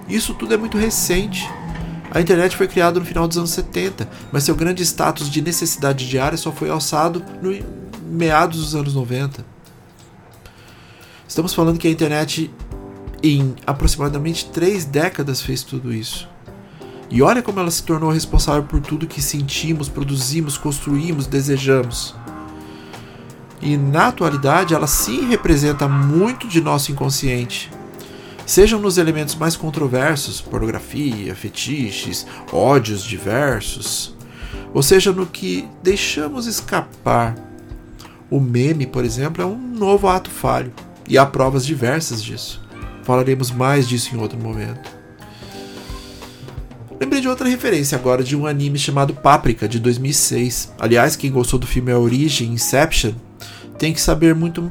Isso 0.08 0.34
tudo 0.34 0.54
é 0.54 0.56
muito 0.56 0.76
recente. 0.76 1.48
A 2.10 2.20
internet 2.20 2.56
foi 2.56 2.66
criada 2.66 2.98
no 2.98 3.06
final 3.06 3.26
dos 3.28 3.38
anos 3.38 3.50
70, 3.50 4.08
mas 4.30 4.44
seu 4.44 4.54
grande 4.54 4.82
status 4.82 5.30
de 5.30 5.40
necessidade 5.40 6.08
diária 6.08 6.36
só 6.36 6.52
foi 6.52 6.68
alçado 6.68 7.24
no 7.40 7.56
meados 8.04 8.60
dos 8.60 8.74
anos 8.74 8.94
90. 8.94 9.44
Estamos 11.26 11.54
falando 11.54 11.78
que 11.78 11.88
a 11.88 11.90
internet, 11.90 12.52
em 13.22 13.54
aproximadamente 13.66 14.50
três 14.50 14.84
décadas, 14.84 15.40
fez 15.40 15.62
tudo 15.62 15.94
isso. 15.94 16.28
E 17.12 17.20
olha 17.20 17.42
como 17.42 17.60
ela 17.60 17.70
se 17.70 17.82
tornou 17.82 18.10
responsável 18.10 18.62
por 18.62 18.80
tudo 18.80 19.06
que 19.06 19.20
sentimos, 19.20 19.86
produzimos, 19.86 20.56
construímos, 20.56 21.26
desejamos. 21.26 22.16
E 23.60 23.76
na 23.76 24.08
atualidade 24.08 24.72
ela 24.72 24.86
sim 24.86 25.28
representa 25.28 25.86
muito 25.86 26.48
de 26.48 26.62
nosso 26.62 26.90
inconsciente. 26.90 27.70
Sejam 28.46 28.80
nos 28.80 28.96
elementos 28.96 29.34
mais 29.34 29.56
controversos, 29.56 30.40
pornografia, 30.40 31.34
fetiches, 31.34 32.26
ódios 32.50 33.04
diversos, 33.04 34.16
ou 34.72 34.82
seja, 34.82 35.12
no 35.12 35.26
que 35.26 35.68
deixamos 35.82 36.46
escapar. 36.46 37.36
O 38.30 38.40
meme, 38.40 38.86
por 38.86 39.04
exemplo, 39.04 39.42
é 39.42 39.46
um 39.46 39.58
novo 39.58 40.08
ato 40.08 40.30
falho, 40.30 40.72
e 41.06 41.18
há 41.18 41.26
provas 41.26 41.66
diversas 41.66 42.24
disso. 42.24 42.58
Falaremos 43.02 43.50
mais 43.50 43.86
disso 43.86 44.16
em 44.16 44.18
outro 44.18 44.38
momento. 44.38 45.01
Lembrei 47.02 47.20
de 47.20 47.26
outra 47.26 47.48
referência 47.48 47.98
agora 47.98 48.22
de 48.22 48.36
um 48.36 48.46
anime 48.46 48.78
chamado 48.78 49.12
Paprika, 49.12 49.66
de 49.66 49.80
2006. 49.80 50.72
Aliás, 50.78 51.16
quem 51.16 51.32
gostou 51.32 51.58
do 51.58 51.66
filme 51.66 51.90
A 51.90 51.98
Origem, 51.98 52.52
Inception, 52.52 53.10
tem 53.76 53.92
que 53.92 54.00
saber 54.00 54.36
muito, 54.36 54.70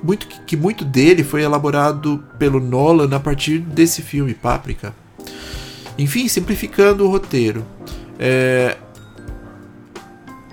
muito 0.00 0.28
que 0.46 0.56
muito 0.56 0.84
dele 0.84 1.24
foi 1.24 1.42
elaborado 1.42 2.22
pelo 2.38 2.60
Nolan 2.60 3.12
a 3.16 3.18
partir 3.18 3.58
desse 3.58 4.00
filme, 4.00 4.32
Paprika. 4.32 4.94
Enfim, 5.98 6.28
simplificando 6.28 7.04
o 7.04 7.10
roteiro. 7.10 7.66
É, 8.16 8.76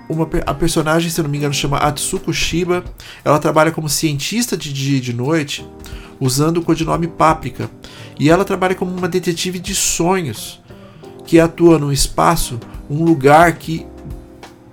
uma, 0.08 0.28
a 0.44 0.52
personagem, 0.52 1.12
se 1.12 1.22
não 1.22 1.30
me 1.30 1.38
engano, 1.38 1.54
chama 1.54 1.78
Atsuko 1.78 2.34
Shiba. 2.34 2.82
Ela 3.24 3.38
trabalha 3.38 3.70
como 3.70 3.88
cientista 3.88 4.56
de 4.56 4.72
dia 4.72 4.96
e 4.96 5.00
de 5.00 5.12
noite, 5.12 5.64
usando 6.18 6.56
o 6.56 6.62
codinome 6.62 7.06
Paprika. 7.06 7.70
E 8.18 8.28
ela 8.28 8.44
trabalha 8.44 8.74
como 8.74 8.92
uma 8.92 9.08
detetive 9.08 9.60
de 9.60 9.76
sonhos 9.76 10.63
que 11.24 11.40
atua 11.40 11.78
no 11.78 11.92
espaço, 11.92 12.58
um 12.88 13.02
lugar 13.04 13.54
que 13.54 13.86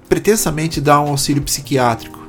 pretensamente 0.09 0.81
dá 0.81 0.99
um 1.01 1.09
auxílio 1.09 1.41
psiquiátrico. 1.41 2.19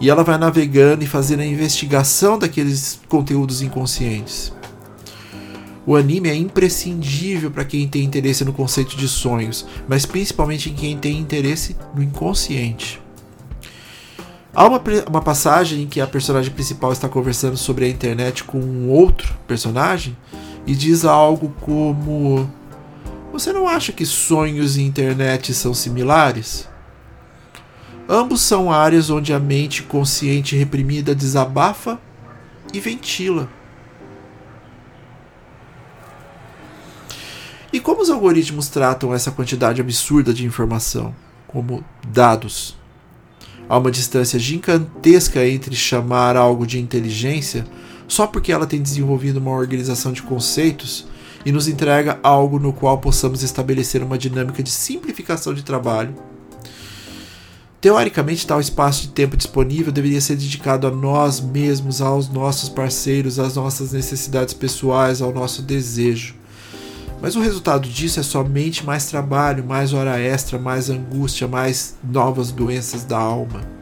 E 0.00 0.10
ela 0.10 0.22
vai 0.22 0.38
navegando 0.38 1.02
e 1.02 1.06
fazendo 1.06 1.40
a 1.40 1.46
investigação 1.46 2.38
daqueles 2.38 3.00
conteúdos 3.08 3.62
inconscientes. 3.62 4.52
O 5.86 5.94
anime 5.94 6.28
é 6.28 6.34
imprescindível 6.34 7.50
para 7.50 7.64
quem 7.64 7.86
tem 7.86 8.02
interesse 8.02 8.44
no 8.44 8.52
conceito 8.52 8.96
de 8.96 9.06
sonhos, 9.06 9.64
mas 9.88 10.04
principalmente 10.04 10.68
em 10.68 10.74
quem 10.74 10.98
tem 10.98 11.18
interesse 11.18 11.76
no 11.94 12.02
inconsciente. 12.02 13.00
Há 14.52 14.66
uma, 14.66 14.82
uma 15.08 15.20
passagem 15.20 15.82
em 15.82 15.86
que 15.86 16.00
a 16.00 16.06
personagem 16.06 16.52
principal 16.52 16.90
está 16.90 17.08
conversando 17.08 17.56
sobre 17.56 17.84
a 17.84 17.88
internet 17.88 18.42
com 18.42 18.58
um 18.58 18.90
outro 18.90 19.36
personagem 19.46 20.16
e 20.66 20.74
diz 20.74 21.04
algo 21.04 21.54
como 21.60 22.50
você 23.38 23.52
não 23.52 23.68
acha 23.68 23.92
que 23.92 24.06
sonhos 24.06 24.76
e 24.76 24.82
internet 24.82 25.52
são 25.52 25.74
similares? 25.74 26.68
Ambos 28.08 28.40
são 28.40 28.72
áreas 28.72 29.10
onde 29.10 29.32
a 29.32 29.38
mente 29.38 29.82
consciente 29.82 30.56
reprimida 30.56 31.14
desabafa 31.14 32.00
e 32.72 32.80
ventila. 32.80 33.48
E 37.72 37.80
como 37.80 38.00
os 38.00 38.08
algoritmos 38.08 38.68
tratam 38.68 39.12
essa 39.12 39.30
quantidade 39.30 39.80
absurda 39.80 40.32
de 40.32 40.46
informação? 40.46 41.14
Como 41.46 41.84
dados. 42.06 42.76
Há 43.68 43.76
uma 43.76 43.90
distância 43.90 44.38
gigantesca 44.38 45.46
entre 45.46 45.74
chamar 45.74 46.36
algo 46.36 46.66
de 46.66 46.78
inteligência 46.78 47.66
só 48.08 48.26
porque 48.26 48.52
ela 48.52 48.66
tem 48.66 48.80
desenvolvido 48.80 49.38
uma 49.38 49.50
organização 49.50 50.12
de 50.12 50.22
conceitos 50.22 51.06
e 51.46 51.50
nos 51.50 51.66
entrega 51.66 52.20
algo 52.22 52.58
no 52.58 52.74
qual 52.74 52.98
possamos 52.98 53.42
estabelecer 53.42 54.02
uma 54.02 54.18
dinâmica 54.18 54.62
de 54.62 54.70
simplificação 54.70 55.54
de 55.54 55.62
trabalho 55.62 56.14
Teoricamente, 57.86 58.44
tal 58.44 58.58
espaço 58.58 59.02
de 59.02 59.08
tempo 59.10 59.36
disponível 59.36 59.92
deveria 59.92 60.20
ser 60.20 60.34
dedicado 60.34 60.88
a 60.88 60.90
nós 60.90 61.40
mesmos, 61.40 62.00
aos 62.00 62.28
nossos 62.28 62.68
parceiros, 62.68 63.38
às 63.38 63.54
nossas 63.54 63.92
necessidades 63.92 64.54
pessoais, 64.54 65.22
ao 65.22 65.32
nosso 65.32 65.62
desejo. 65.62 66.34
Mas 67.22 67.36
o 67.36 67.40
resultado 67.40 67.88
disso 67.88 68.18
é 68.18 68.24
somente 68.24 68.84
mais 68.84 69.06
trabalho, 69.06 69.64
mais 69.64 69.92
hora 69.92 70.18
extra, 70.18 70.58
mais 70.58 70.90
angústia, 70.90 71.46
mais 71.46 71.94
novas 72.02 72.50
doenças 72.50 73.04
da 73.04 73.18
alma. 73.18 73.75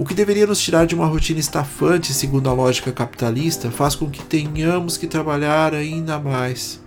O 0.00 0.04
que 0.04 0.14
deveria 0.14 0.46
nos 0.46 0.60
tirar 0.60 0.86
de 0.86 0.96
uma 0.96 1.06
rotina 1.06 1.38
estafante, 1.38 2.12
segundo 2.12 2.48
a 2.48 2.52
lógica 2.52 2.90
capitalista, 2.90 3.70
faz 3.70 3.94
com 3.94 4.10
que 4.10 4.24
tenhamos 4.24 4.96
que 4.96 5.06
trabalhar 5.06 5.74
ainda 5.74 6.18
mais 6.18 6.80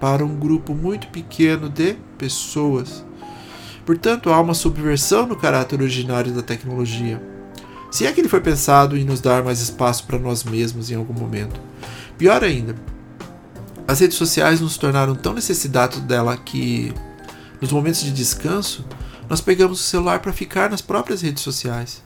para 0.00 0.24
um 0.24 0.34
grupo 0.34 0.74
muito 0.74 1.06
pequeno 1.08 1.68
de 1.68 1.94
pessoas 2.18 3.04
Portanto, 3.84 4.32
há 4.32 4.40
uma 4.40 4.54
subversão 4.54 5.26
no 5.26 5.36
caráter 5.36 5.80
originário 5.82 6.32
da 6.32 6.42
tecnologia. 6.42 7.22
Se 7.90 8.06
é 8.06 8.12
que 8.12 8.20
ele 8.20 8.28
foi 8.28 8.40
pensado 8.40 8.96
em 8.96 9.04
nos 9.04 9.20
dar 9.20 9.44
mais 9.44 9.60
espaço 9.60 10.04
para 10.06 10.18
nós 10.18 10.42
mesmos 10.42 10.90
em 10.90 10.94
algum 10.94 11.12
momento. 11.12 11.60
Pior 12.16 12.42
ainda, 12.42 12.74
as 13.86 14.00
redes 14.00 14.16
sociais 14.16 14.60
nos 14.60 14.78
tornaram 14.78 15.14
tão 15.14 15.34
necessitados 15.34 16.00
dela 16.00 16.36
que, 16.36 16.94
nos 17.60 17.70
momentos 17.70 18.02
de 18.02 18.10
descanso, 18.10 18.84
nós 19.28 19.40
pegamos 19.40 19.80
o 19.80 19.84
celular 19.84 20.20
para 20.20 20.32
ficar 20.32 20.70
nas 20.70 20.80
próprias 20.80 21.20
redes 21.20 21.42
sociais. 21.42 22.02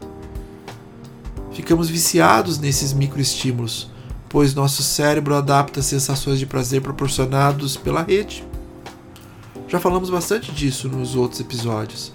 Ficamos 1.58 1.88
viciados 1.88 2.56
nesses 2.60 2.92
microestímulos, 2.92 3.90
pois 4.28 4.54
nosso 4.54 4.80
cérebro 4.80 5.34
adapta 5.34 5.82
sensações 5.82 6.38
de 6.38 6.46
prazer 6.46 6.80
proporcionados 6.80 7.76
pela 7.76 8.00
rede. 8.00 8.44
Já 9.66 9.80
falamos 9.80 10.08
bastante 10.08 10.52
disso 10.52 10.88
nos 10.88 11.16
outros 11.16 11.40
episódios. 11.40 12.12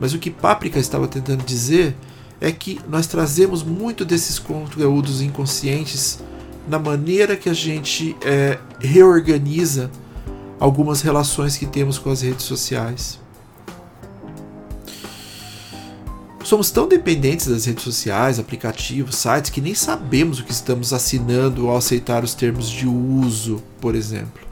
Mas 0.00 0.14
o 0.14 0.18
que 0.18 0.32
Páprica 0.32 0.80
estava 0.80 1.06
tentando 1.06 1.44
dizer 1.44 1.96
é 2.40 2.50
que 2.50 2.80
nós 2.88 3.06
trazemos 3.06 3.62
muito 3.62 4.04
desses 4.04 4.36
conteúdos 4.36 5.22
inconscientes 5.22 6.18
na 6.68 6.80
maneira 6.80 7.36
que 7.36 7.48
a 7.48 7.54
gente 7.54 8.16
é, 8.20 8.58
reorganiza 8.80 9.92
algumas 10.58 11.02
relações 11.02 11.56
que 11.56 11.66
temos 11.66 11.98
com 11.98 12.10
as 12.10 12.20
redes 12.20 12.44
sociais. 12.44 13.20
Somos 16.46 16.70
tão 16.70 16.86
dependentes 16.86 17.48
das 17.48 17.64
redes 17.64 17.82
sociais, 17.82 18.38
aplicativos, 18.38 19.16
sites, 19.16 19.50
que 19.50 19.60
nem 19.60 19.74
sabemos 19.74 20.38
o 20.38 20.44
que 20.44 20.52
estamos 20.52 20.92
assinando 20.92 21.66
ao 21.66 21.76
aceitar 21.76 22.22
os 22.22 22.36
termos 22.36 22.70
de 22.70 22.86
uso, 22.86 23.60
por 23.80 23.96
exemplo. 23.96 24.46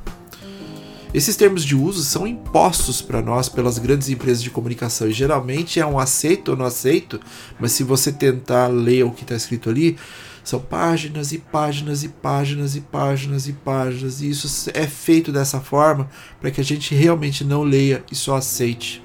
Esses 1.15 1.37
termos 1.37 1.65
de 1.65 1.77
uso 1.77 2.03
são 2.03 2.27
impostos 2.27 3.01
para 3.01 3.23
nós 3.23 3.49
pelas 3.49 3.79
grandes 3.79 4.09
empresas 4.09 4.43
de 4.43 4.51
comunicação 4.51 5.07
e 5.07 5.13
geralmente 5.13 5.79
é 5.79 5.87
um 5.87 5.97
aceito 5.97 6.49
ou 6.51 6.57
não 6.57 6.65
aceito, 6.65 7.21
mas 7.61 7.71
se 7.71 7.85
você 7.85 8.11
tentar 8.11 8.67
ler 8.67 9.05
o 9.05 9.13
que 9.13 9.23
está 9.23 9.37
escrito 9.37 9.71
ali, 9.71 9.97
são 10.43 10.59
páginas 10.59 11.31
e 11.31 11.39
páginas 11.39 12.03
e 12.03 12.09
páginas 12.09 12.75
e 12.75 12.81
páginas 12.81 13.47
e 13.47 13.53
páginas, 13.53 14.21
e 14.21 14.31
isso 14.31 14.69
é 14.75 14.89
feito 14.89 15.31
dessa 15.31 15.61
forma 15.61 16.11
para 16.41 16.51
que 16.51 16.61
a 16.61 16.65
gente 16.65 16.93
realmente 16.93 17.45
não 17.45 17.63
leia 17.63 18.03
e 18.11 18.17
só 18.17 18.35
aceite. 18.35 19.04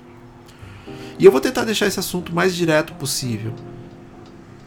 E 1.20 1.26
eu 1.26 1.32
vou 1.32 1.42
tentar 1.42 1.66
deixar 1.66 1.86
esse 1.86 2.00
assunto 2.00 2.34
mais 2.34 2.56
direto 2.56 2.94
possível. 2.94 3.54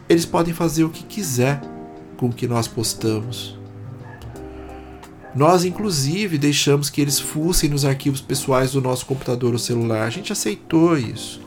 Eles 0.07 0.27
podem 0.27 0.53
fazer 0.53 0.85
o 0.85 0.91
que 0.91 1.03
quiser 1.03 1.61
com 2.19 2.27
o 2.27 2.33
que 2.33 2.47
nós 2.47 2.69
postamos. 2.69 3.59
Nós, 5.35 5.65
inclusive, 5.65 6.37
deixamos 6.37 6.91
que 6.91 7.01
eles 7.01 7.19
fussem 7.19 7.71
nos 7.71 7.87
arquivos 7.87 8.21
pessoais 8.21 8.73
do 8.73 8.83
nosso 8.83 9.07
computador 9.07 9.55
ou 9.55 9.59
celular. 9.59 10.07
A 10.07 10.11
gente 10.11 10.31
aceitou 10.31 10.99
isso. 10.99 11.41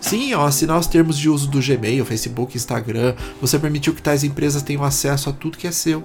Sim, 0.00 0.32
assinar 0.34 0.78
os 0.78 0.86
termos 0.86 1.18
de 1.18 1.28
uso 1.28 1.48
do 1.48 1.60
Gmail, 1.60 2.04
Facebook, 2.04 2.56
Instagram, 2.56 3.16
você 3.40 3.58
permitiu 3.58 3.92
que 3.92 4.00
tais 4.00 4.22
empresas 4.22 4.62
tenham 4.62 4.84
acesso 4.84 5.28
a 5.28 5.32
tudo 5.32 5.58
que 5.58 5.66
é 5.66 5.72
seu. 5.72 6.04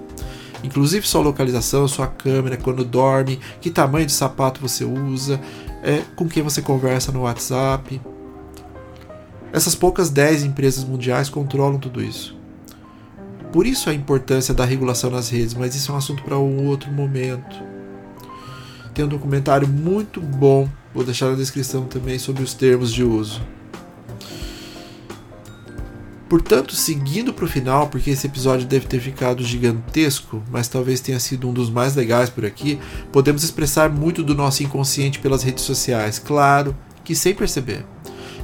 Inclusive 0.63 1.07
sua 1.07 1.21
localização, 1.21 1.87
sua 1.87 2.07
câmera, 2.07 2.57
quando 2.57 2.83
dorme, 2.83 3.39
que 3.59 3.69
tamanho 3.69 4.07
de 4.07 4.11
sapato 4.11 4.59
você 4.59 4.83
usa, 4.83 5.39
é, 5.83 6.01
com 6.15 6.27
quem 6.27 6.41
você 6.41 6.63
conversa 6.63 7.11
no 7.11 7.21
WhatsApp. 7.21 8.01
Essas 9.53 9.75
poucas 9.75 10.09
10 10.09 10.43
empresas 10.43 10.83
mundiais 10.83 11.29
controlam 11.29 11.77
tudo 11.77 12.01
isso. 12.01 12.39
Por 13.51 13.67
isso 13.67 13.89
a 13.89 13.93
importância 13.93 14.53
da 14.53 14.63
regulação 14.63 15.09
nas 15.09 15.29
redes, 15.29 15.53
mas 15.53 15.75
isso 15.75 15.91
é 15.91 15.95
um 15.95 15.97
assunto 15.97 16.23
para 16.23 16.37
um 16.37 16.67
outro 16.67 16.89
momento. 16.91 17.61
Tem 18.93 19.03
um 19.03 19.09
documentário 19.09 19.67
muito 19.67 20.21
bom, 20.21 20.69
vou 20.93 21.03
deixar 21.03 21.29
na 21.29 21.35
descrição 21.35 21.85
também 21.85 22.17
sobre 22.17 22.43
os 22.43 22.53
termos 22.53 22.93
de 22.93 23.03
uso. 23.03 23.41
Portanto, 26.29 26.73
seguindo 26.73 27.33
para 27.33 27.43
o 27.43 27.47
final, 27.47 27.87
porque 27.87 28.09
esse 28.09 28.25
episódio 28.25 28.65
deve 28.65 28.87
ter 28.87 29.01
ficado 29.01 29.43
gigantesco, 29.43 30.41
mas 30.49 30.69
talvez 30.69 31.01
tenha 31.01 31.19
sido 31.19 31.49
um 31.49 31.51
dos 31.51 31.69
mais 31.69 31.93
legais 31.93 32.29
por 32.29 32.45
aqui, 32.45 32.79
podemos 33.11 33.43
expressar 33.43 33.89
muito 33.89 34.23
do 34.23 34.33
nosso 34.33 34.63
inconsciente 34.63 35.19
pelas 35.19 35.43
redes 35.43 35.65
sociais, 35.65 36.17
claro 36.19 36.73
que 37.03 37.13
sem 37.13 37.35
perceber. 37.35 37.85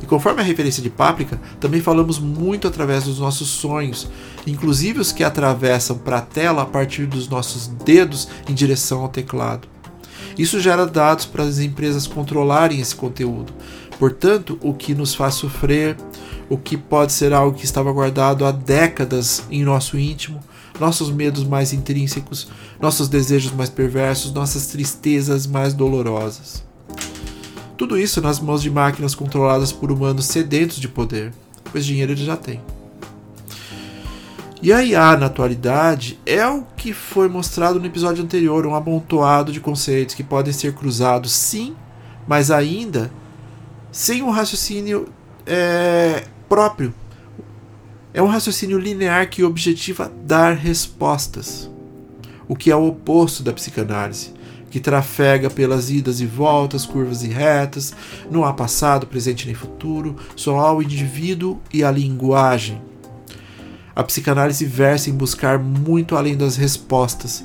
E 0.01 0.05
conforme 0.05 0.41
a 0.41 0.43
referência 0.43 0.83
de 0.83 0.89
Páprica, 0.89 1.39
também 1.59 1.81
falamos 1.81 2.19
muito 2.19 2.67
através 2.67 3.03
dos 3.03 3.19
nossos 3.19 3.49
sonhos, 3.49 4.07
inclusive 4.45 4.99
os 4.99 5.11
que 5.11 5.23
atravessam 5.23 5.97
para 5.97 6.17
a 6.17 6.21
tela 6.21 6.61
a 6.61 6.65
partir 6.65 7.05
dos 7.05 7.27
nossos 7.27 7.67
dedos 7.67 8.27
em 8.47 8.53
direção 8.53 9.01
ao 9.01 9.09
teclado. 9.09 9.67
Isso 10.37 10.59
gera 10.59 10.85
dados 10.85 11.25
para 11.25 11.43
as 11.43 11.59
empresas 11.59 12.05
controlarem 12.05 12.79
esse 12.79 12.95
conteúdo. 12.95 13.53
Portanto, 13.97 14.59
o 14.61 14.73
que 14.73 14.93
nos 14.93 15.15
faz 15.15 15.35
sofrer, 15.35 15.97
o 16.47 16.57
que 16.57 16.77
pode 16.77 17.11
ser 17.11 17.33
algo 17.33 17.57
que 17.57 17.65
estava 17.65 17.91
guardado 17.91 18.45
há 18.45 18.51
décadas 18.51 19.43
em 19.49 19.63
nosso 19.63 19.97
íntimo, 19.97 20.39
nossos 20.79 21.09
medos 21.09 21.43
mais 21.43 21.73
intrínsecos, 21.73 22.47
nossos 22.79 23.09
desejos 23.09 23.51
mais 23.51 23.69
perversos, 23.69 24.31
nossas 24.31 24.67
tristezas 24.67 25.47
mais 25.47 25.73
dolorosas. 25.73 26.66
Tudo 27.87 27.97
isso 27.97 28.19
nas 28.19 28.37
mãos 28.41 28.61
de 28.61 28.69
máquinas 28.69 29.15
controladas 29.15 29.71
por 29.71 29.89
humanos 29.89 30.25
sedentos 30.25 30.75
de 30.75 30.89
poder, 30.89 31.31
pois 31.71 31.85
dinheiro 31.85 32.11
eles 32.11 32.25
já 32.25 32.35
têm. 32.35 32.61
E 34.61 34.73
a 34.73 34.83
IA 34.83 35.15
na 35.15 35.27
atualidade 35.27 36.19
é 36.25 36.45
o 36.45 36.63
que 36.75 36.91
foi 36.91 37.29
mostrado 37.29 37.79
no 37.79 37.85
episódio 37.85 38.21
anterior, 38.21 38.67
um 38.67 38.75
amontoado 38.75 39.53
de 39.53 39.61
conceitos 39.61 40.15
que 40.15 40.21
podem 40.21 40.51
ser 40.51 40.73
cruzados, 40.73 41.31
sim, 41.31 41.77
mas 42.27 42.51
ainda 42.51 43.09
sem 43.89 44.21
um 44.21 44.31
raciocínio 44.31 45.07
é, 45.45 46.25
próprio. 46.49 46.93
É 48.13 48.21
um 48.21 48.27
raciocínio 48.27 48.77
linear 48.77 49.29
que 49.29 49.45
objetiva 49.45 50.11
dar 50.25 50.57
respostas, 50.57 51.71
o 52.49 52.53
que 52.53 52.69
é 52.69 52.75
o 52.75 52.85
oposto 52.85 53.43
da 53.43 53.53
psicanálise 53.53 54.33
que 54.69 54.79
trafega 54.79 55.49
pelas 55.49 55.89
idas 55.89 56.19
e 56.19 56.25
voltas, 56.25 56.85
curvas 56.85 57.23
e 57.23 57.27
retas, 57.27 57.93
não 58.29 58.43
há 58.43 58.53
passado, 58.53 59.07
presente 59.07 59.45
nem 59.45 59.55
futuro, 59.55 60.15
só 60.35 60.59
há 60.59 60.73
o 60.73 60.81
indivíduo 60.81 61.59
e 61.73 61.83
a 61.83 61.91
linguagem. 61.91 62.81
A 63.95 64.03
psicanálise 64.03 64.65
versa 64.65 65.09
em 65.09 65.13
buscar 65.13 65.57
muito 65.57 66.15
além 66.15 66.37
das 66.37 66.55
respostas, 66.55 67.43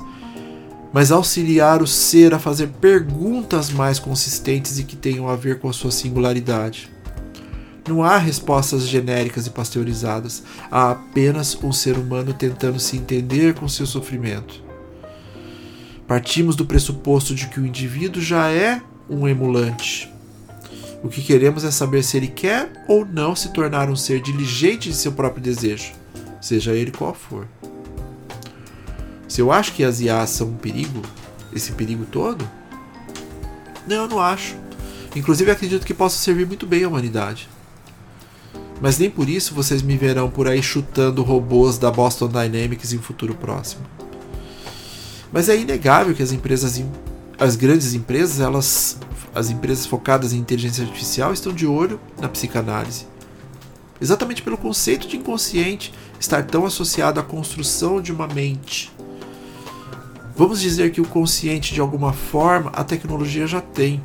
mas 0.93 1.11
auxiliar 1.11 1.81
o 1.81 1.87
ser 1.87 2.33
a 2.33 2.39
fazer 2.39 2.67
perguntas 2.79 3.71
mais 3.71 3.97
consistentes 3.97 4.77
e 4.77 4.83
que 4.83 4.95
tenham 4.95 5.27
a 5.27 5.35
ver 5.35 5.59
com 5.59 5.67
a 5.67 5.73
sua 5.73 5.89
singularidade. 5.89 6.91
Não 7.87 8.03
há 8.03 8.17
respostas 8.17 8.87
genéricas 8.87 9.47
e 9.47 9.49
pasteurizadas, 9.49 10.43
há 10.71 10.91
apenas 10.91 11.57
um 11.61 11.73
ser 11.73 11.97
humano 11.97 12.33
tentando 12.33 12.79
se 12.79 12.95
entender 12.95 13.55
com 13.55 13.67
seu 13.67 13.85
sofrimento. 13.85 14.72
Partimos 16.07 16.55
do 16.55 16.65
pressuposto 16.65 17.33
de 17.33 17.47
que 17.47 17.59
o 17.59 17.65
indivíduo 17.65 18.21
já 18.21 18.49
é 18.49 18.81
um 19.09 19.27
emulante. 19.27 20.11
O 21.03 21.09
que 21.09 21.21
queremos 21.21 21.63
é 21.63 21.71
saber 21.71 22.03
se 22.03 22.17
ele 22.17 22.27
quer 22.27 22.85
ou 22.87 23.05
não 23.05 23.35
se 23.35 23.49
tornar 23.49 23.89
um 23.89 23.95
ser 23.95 24.21
diligente 24.21 24.89
de 24.89 24.95
seu 24.95 25.11
próprio 25.11 25.43
desejo, 25.43 25.91
seja 26.41 26.73
ele 26.73 26.91
qual 26.91 27.13
for. 27.13 27.47
Se 29.27 29.41
eu 29.41 29.51
acho 29.51 29.73
que 29.73 29.83
as 29.83 29.99
IAs 29.99 30.29
são 30.29 30.47
um 30.47 30.55
perigo, 30.55 31.01
esse 31.53 31.71
perigo 31.71 32.05
todo? 32.05 32.47
Não, 33.87 34.03
eu 34.03 34.07
não 34.07 34.19
acho. 34.19 34.55
Inclusive 35.15 35.51
acredito 35.51 35.85
que 35.85 35.93
possa 35.93 36.17
servir 36.17 36.47
muito 36.47 36.65
bem 36.65 36.83
à 36.83 36.87
humanidade. 36.87 37.49
Mas 38.81 38.97
nem 38.97 39.09
por 39.09 39.29
isso 39.29 39.53
vocês 39.53 39.81
me 39.81 39.97
verão 39.97 40.29
por 40.29 40.47
aí 40.47 40.61
chutando 40.61 41.23
robôs 41.23 41.77
da 41.77 41.91
Boston 41.91 42.27
Dynamics 42.27 42.93
em 42.93 42.97
futuro 42.97 43.35
próximo. 43.35 43.83
Mas 45.33 45.49
é 45.49 45.57
inegável 45.57 46.13
que 46.13 46.21
as 46.21 46.31
empresas, 46.31 46.79
as 47.39 47.55
grandes 47.55 47.95
empresas, 47.95 48.39
elas, 48.39 48.99
as 49.33 49.49
empresas 49.49 49.87
focadas 49.87 50.31
em 50.31 50.37
inteligência 50.37 50.85
artificial 50.85 51.33
estão 51.33 51.51
de 51.51 51.65
olho 51.65 51.99
na 52.21 52.29
psicanálise. 52.29 53.07
Exatamente 53.99 54.43
pelo 54.43 54.59
conceito 54.59 55.07
de 55.07 55.17
inconsciente 55.17 55.91
estar 56.19 56.43
tão 56.43 56.67
associado 56.67 57.19
à 57.19 57.23
construção 57.23 57.99
de 57.99 58.11
uma 58.11 58.27
mente. 58.27 58.91
Vamos 60.35 60.61
dizer 60.61 60.91
que 60.91 61.01
o 61.01 61.07
consciente, 61.07 61.73
de 61.73 61.81
alguma 61.81 62.13
forma, 62.13 62.69
a 62.69 62.83
tecnologia 62.83 63.47
já 63.47 63.59
tem. 63.59 64.03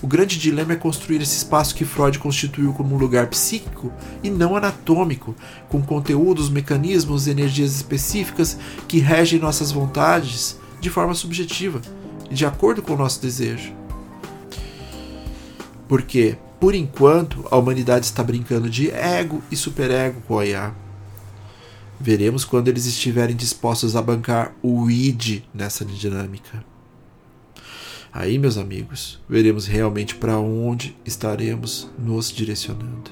O 0.00 0.06
grande 0.06 0.38
dilema 0.38 0.72
é 0.72 0.76
construir 0.76 1.20
esse 1.20 1.36
espaço 1.36 1.74
que 1.74 1.84
Freud 1.84 2.18
constituiu 2.18 2.72
como 2.72 2.94
um 2.94 2.98
lugar 2.98 3.26
psíquico 3.26 3.92
e 4.22 4.30
não 4.30 4.56
anatômico, 4.56 5.34
com 5.68 5.82
conteúdos, 5.82 6.48
mecanismos, 6.48 7.26
energias 7.26 7.74
específicas 7.76 8.56
que 8.88 8.98
regem 8.98 9.38
nossas 9.38 9.70
vontades 9.72 10.59
de 10.80 10.90
forma 10.90 11.14
subjetiva 11.14 11.80
de 12.30 12.46
acordo 12.46 12.80
com 12.80 12.94
o 12.94 12.96
nosso 12.96 13.20
desejo. 13.20 13.74
Porque, 15.88 16.38
por 16.60 16.74
enquanto, 16.74 17.44
a 17.50 17.56
humanidade 17.56 18.06
está 18.06 18.22
brincando 18.22 18.70
de 18.70 18.90
ego 18.90 19.42
e 19.50 19.56
superego 19.56 20.20
com 20.22 20.38
a 20.38 20.46
IA. 20.46 20.74
Veremos 21.98 22.44
quando 22.44 22.68
eles 22.68 22.86
estiverem 22.86 23.34
dispostos 23.34 23.96
a 23.96 24.00
bancar 24.00 24.54
o 24.62 24.88
id 24.88 25.42
nessa 25.52 25.84
dinâmica. 25.84 26.64
Aí, 28.12 28.38
meus 28.38 28.56
amigos, 28.56 29.20
veremos 29.28 29.66
realmente 29.66 30.14
para 30.14 30.38
onde 30.38 30.96
estaremos 31.04 31.90
nos 31.98 32.30
direcionando. 32.30 33.10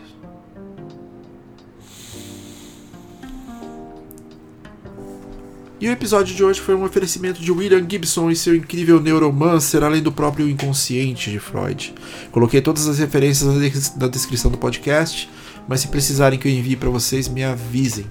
E 5.80 5.88
o 5.88 5.92
episódio 5.92 6.34
de 6.34 6.42
hoje 6.42 6.60
foi 6.60 6.74
um 6.74 6.82
oferecimento 6.82 7.40
de 7.40 7.52
William 7.52 7.86
Gibson 7.88 8.32
e 8.32 8.34
seu 8.36 8.52
incrível 8.52 9.00
Neuromancer, 9.00 9.84
além 9.84 10.02
do 10.02 10.10
próprio 10.10 10.48
inconsciente 10.48 11.30
de 11.30 11.38
Freud. 11.38 11.94
Coloquei 12.32 12.60
todas 12.60 12.88
as 12.88 12.98
referências 12.98 13.94
na 13.94 14.08
descrição 14.08 14.50
do 14.50 14.58
podcast, 14.58 15.30
mas 15.68 15.78
se 15.78 15.86
precisarem 15.86 16.36
que 16.36 16.48
eu 16.48 16.52
envie 16.52 16.74
para 16.74 16.90
vocês, 16.90 17.28
me 17.28 17.44
avisem 17.44 18.06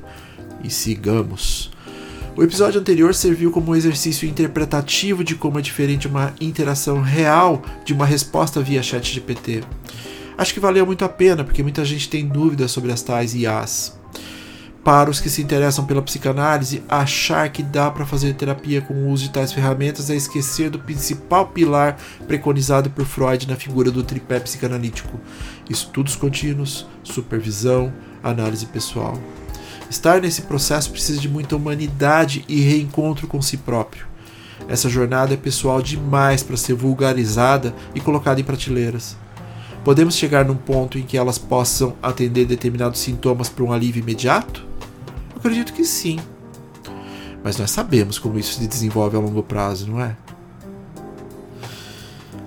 e 0.63 0.69
sigamos. 0.69 1.69
O 2.37 2.43
episódio 2.43 2.79
anterior 2.79 3.13
serviu 3.13 3.51
como 3.51 3.71
um 3.71 3.75
exercício 3.75 4.29
interpretativo 4.29 5.21
de 5.21 5.35
como 5.35 5.59
é 5.59 5.61
diferente 5.61 6.07
uma 6.07 6.33
interação 6.39 7.01
real 7.01 7.61
de 7.83 7.91
uma 7.91 8.05
resposta 8.05 8.61
via 8.61 8.81
chat 8.81 9.13
GPT. 9.13 9.61
Acho 10.37 10.53
que 10.53 10.59
valeu 10.61 10.85
muito 10.85 11.03
a 11.03 11.09
pena, 11.09 11.43
porque 11.43 11.63
muita 11.63 11.83
gente 11.83 12.07
tem 12.07 12.25
dúvidas 12.25 12.71
sobre 12.71 12.93
as 12.93 13.01
tais 13.01 13.35
IAs 13.35 13.97
para 14.87 15.09
os 15.09 15.19
que 15.19 15.29
se 15.29 15.41
interessam 15.41 15.85
pela 15.85 16.01
psicanálise, 16.01 16.81
achar 16.87 17.49
que 17.49 17.61
dá 17.61 17.91
para 17.91 18.05
fazer 18.05 18.33
terapia 18.35 18.79
com 18.79 18.93
o 18.93 19.09
uso 19.09 19.23
de 19.23 19.31
tais 19.31 19.51
ferramentas 19.51 20.09
é 20.09 20.15
esquecer 20.15 20.69
do 20.69 20.79
principal 20.79 21.47
pilar 21.47 21.97
preconizado 22.25 22.89
por 22.89 23.03
Freud 23.03 23.49
na 23.49 23.57
figura 23.57 23.91
do 23.91 24.01
tripé 24.01 24.39
psicanalítico: 24.39 25.19
estudos 25.69 26.15
contínuos, 26.15 26.87
supervisão, 27.03 27.91
análise 28.23 28.65
pessoal. 28.65 29.21
Estar 29.89 30.21
nesse 30.21 30.43
processo 30.43 30.89
precisa 30.89 31.19
de 31.19 31.27
muita 31.27 31.57
humanidade 31.57 32.45
e 32.47 32.61
reencontro 32.61 33.27
com 33.27 33.41
si 33.41 33.57
próprio. 33.57 34.07
Essa 34.69 34.87
jornada 34.87 35.33
é 35.33 35.37
pessoal 35.37 35.81
demais 35.81 36.43
para 36.43 36.55
ser 36.55 36.75
vulgarizada 36.75 37.75
e 37.93 37.99
colocada 37.99 38.39
em 38.39 38.45
prateleiras. 38.45 39.17
Podemos 39.87 40.17
chegar 40.17 40.43
num 40.43 40.57
ponto 40.57 40.99
em 40.99 41.03
que 41.03 41.17
elas 41.17 41.37
possam 41.37 41.95
atender 42.03 42.43
determinados 42.43 42.99
sintomas 42.99 43.47
para 43.47 43.63
um 43.63 43.71
alívio 43.71 44.01
imediato? 44.01 44.67
acredito 45.33 45.71
que 45.71 45.85
sim. 45.85 46.19
Mas 47.41 47.57
nós 47.57 47.71
sabemos 47.71 48.19
como 48.19 48.37
isso 48.37 48.59
se 48.59 48.67
desenvolve 48.67 49.15
a 49.15 49.19
longo 49.21 49.41
prazo, 49.41 49.89
não 49.89 50.01
é? 50.01 50.17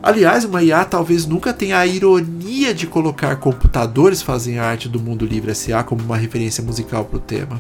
Aliás, 0.03 0.45
uma 0.45 0.63
IA 0.63 0.85
talvez 0.85 1.25
nunca 1.25 1.55
tenha 1.55 1.79
a 1.79 1.87
ironia 1.87 2.75
de 2.75 2.87
colocar 2.87 3.35
computadores 3.37 4.21
fazem 4.21 4.59
arte 4.59 4.87
do 4.87 5.01
mundo 5.01 5.25
livre 5.25 5.55
SA 5.55 5.83
como 5.83 6.03
uma 6.03 6.19
referência 6.19 6.63
musical 6.63 7.07
para 7.07 7.17
o 7.17 7.21
tema. 7.21 7.59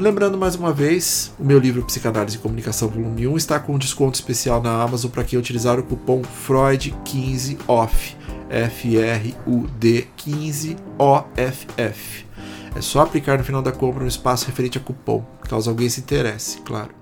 Lembrando 0.00 0.38
mais 0.38 0.54
uma 0.54 0.72
vez, 0.72 1.30
o 1.38 1.44
meu 1.44 1.58
livro 1.58 1.84
Psicanálise 1.84 2.38
e 2.38 2.40
Comunicação 2.40 2.88
Volume 2.88 3.28
1 3.28 3.36
está 3.36 3.60
com 3.60 3.74
um 3.74 3.78
desconto 3.78 4.14
especial 4.14 4.62
na 4.62 4.82
Amazon 4.82 5.10
para 5.10 5.22
quem 5.22 5.38
utilizar 5.38 5.78
o 5.78 5.82
cupom 5.82 6.22
FREUD15OFF. 6.22 8.16
F-R-U-D 8.48 10.08
15 10.16 10.76
OFF. 10.98 12.24
É 12.74 12.80
só 12.80 13.02
aplicar 13.02 13.36
no 13.36 13.44
final 13.44 13.60
da 13.60 13.72
compra 13.72 14.02
um 14.02 14.06
espaço 14.06 14.46
referente 14.46 14.78
a 14.78 14.80
cupom, 14.80 15.22
caso 15.46 15.68
alguém 15.68 15.90
se 15.90 16.00
interesse, 16.00 16.62
claro. 16.62 16.94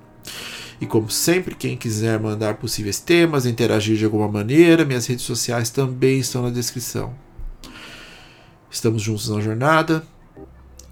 E 0.80 0.84
como 0.84 1.08
sempre, 1.08 1.54
quem 1.54 1.76
quiser 1.76 2.18
mandar 2.18 2.54
possíveis 2.54 2.98
temas, 2.98 3.46
interagir 3.46 3.96
de 3.96 4.06
alguma 4.06 4.26
maneira, 4.26 4.84
minhas 4.84 5.06
redes 5.06 5.24
sociais 5.24 5.70
também 5.70 6.18
estão 6.18 6.42
na 6.42 6.50
descrição. 6.50 7.14
Estamos 8.68 9.02
juntos 9.02 9.28
na 9.28 9.40
jornada 9.40 10.02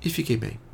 e 0.05 0.09
fiquem 0.09 0.39
bem. 0.39 0.66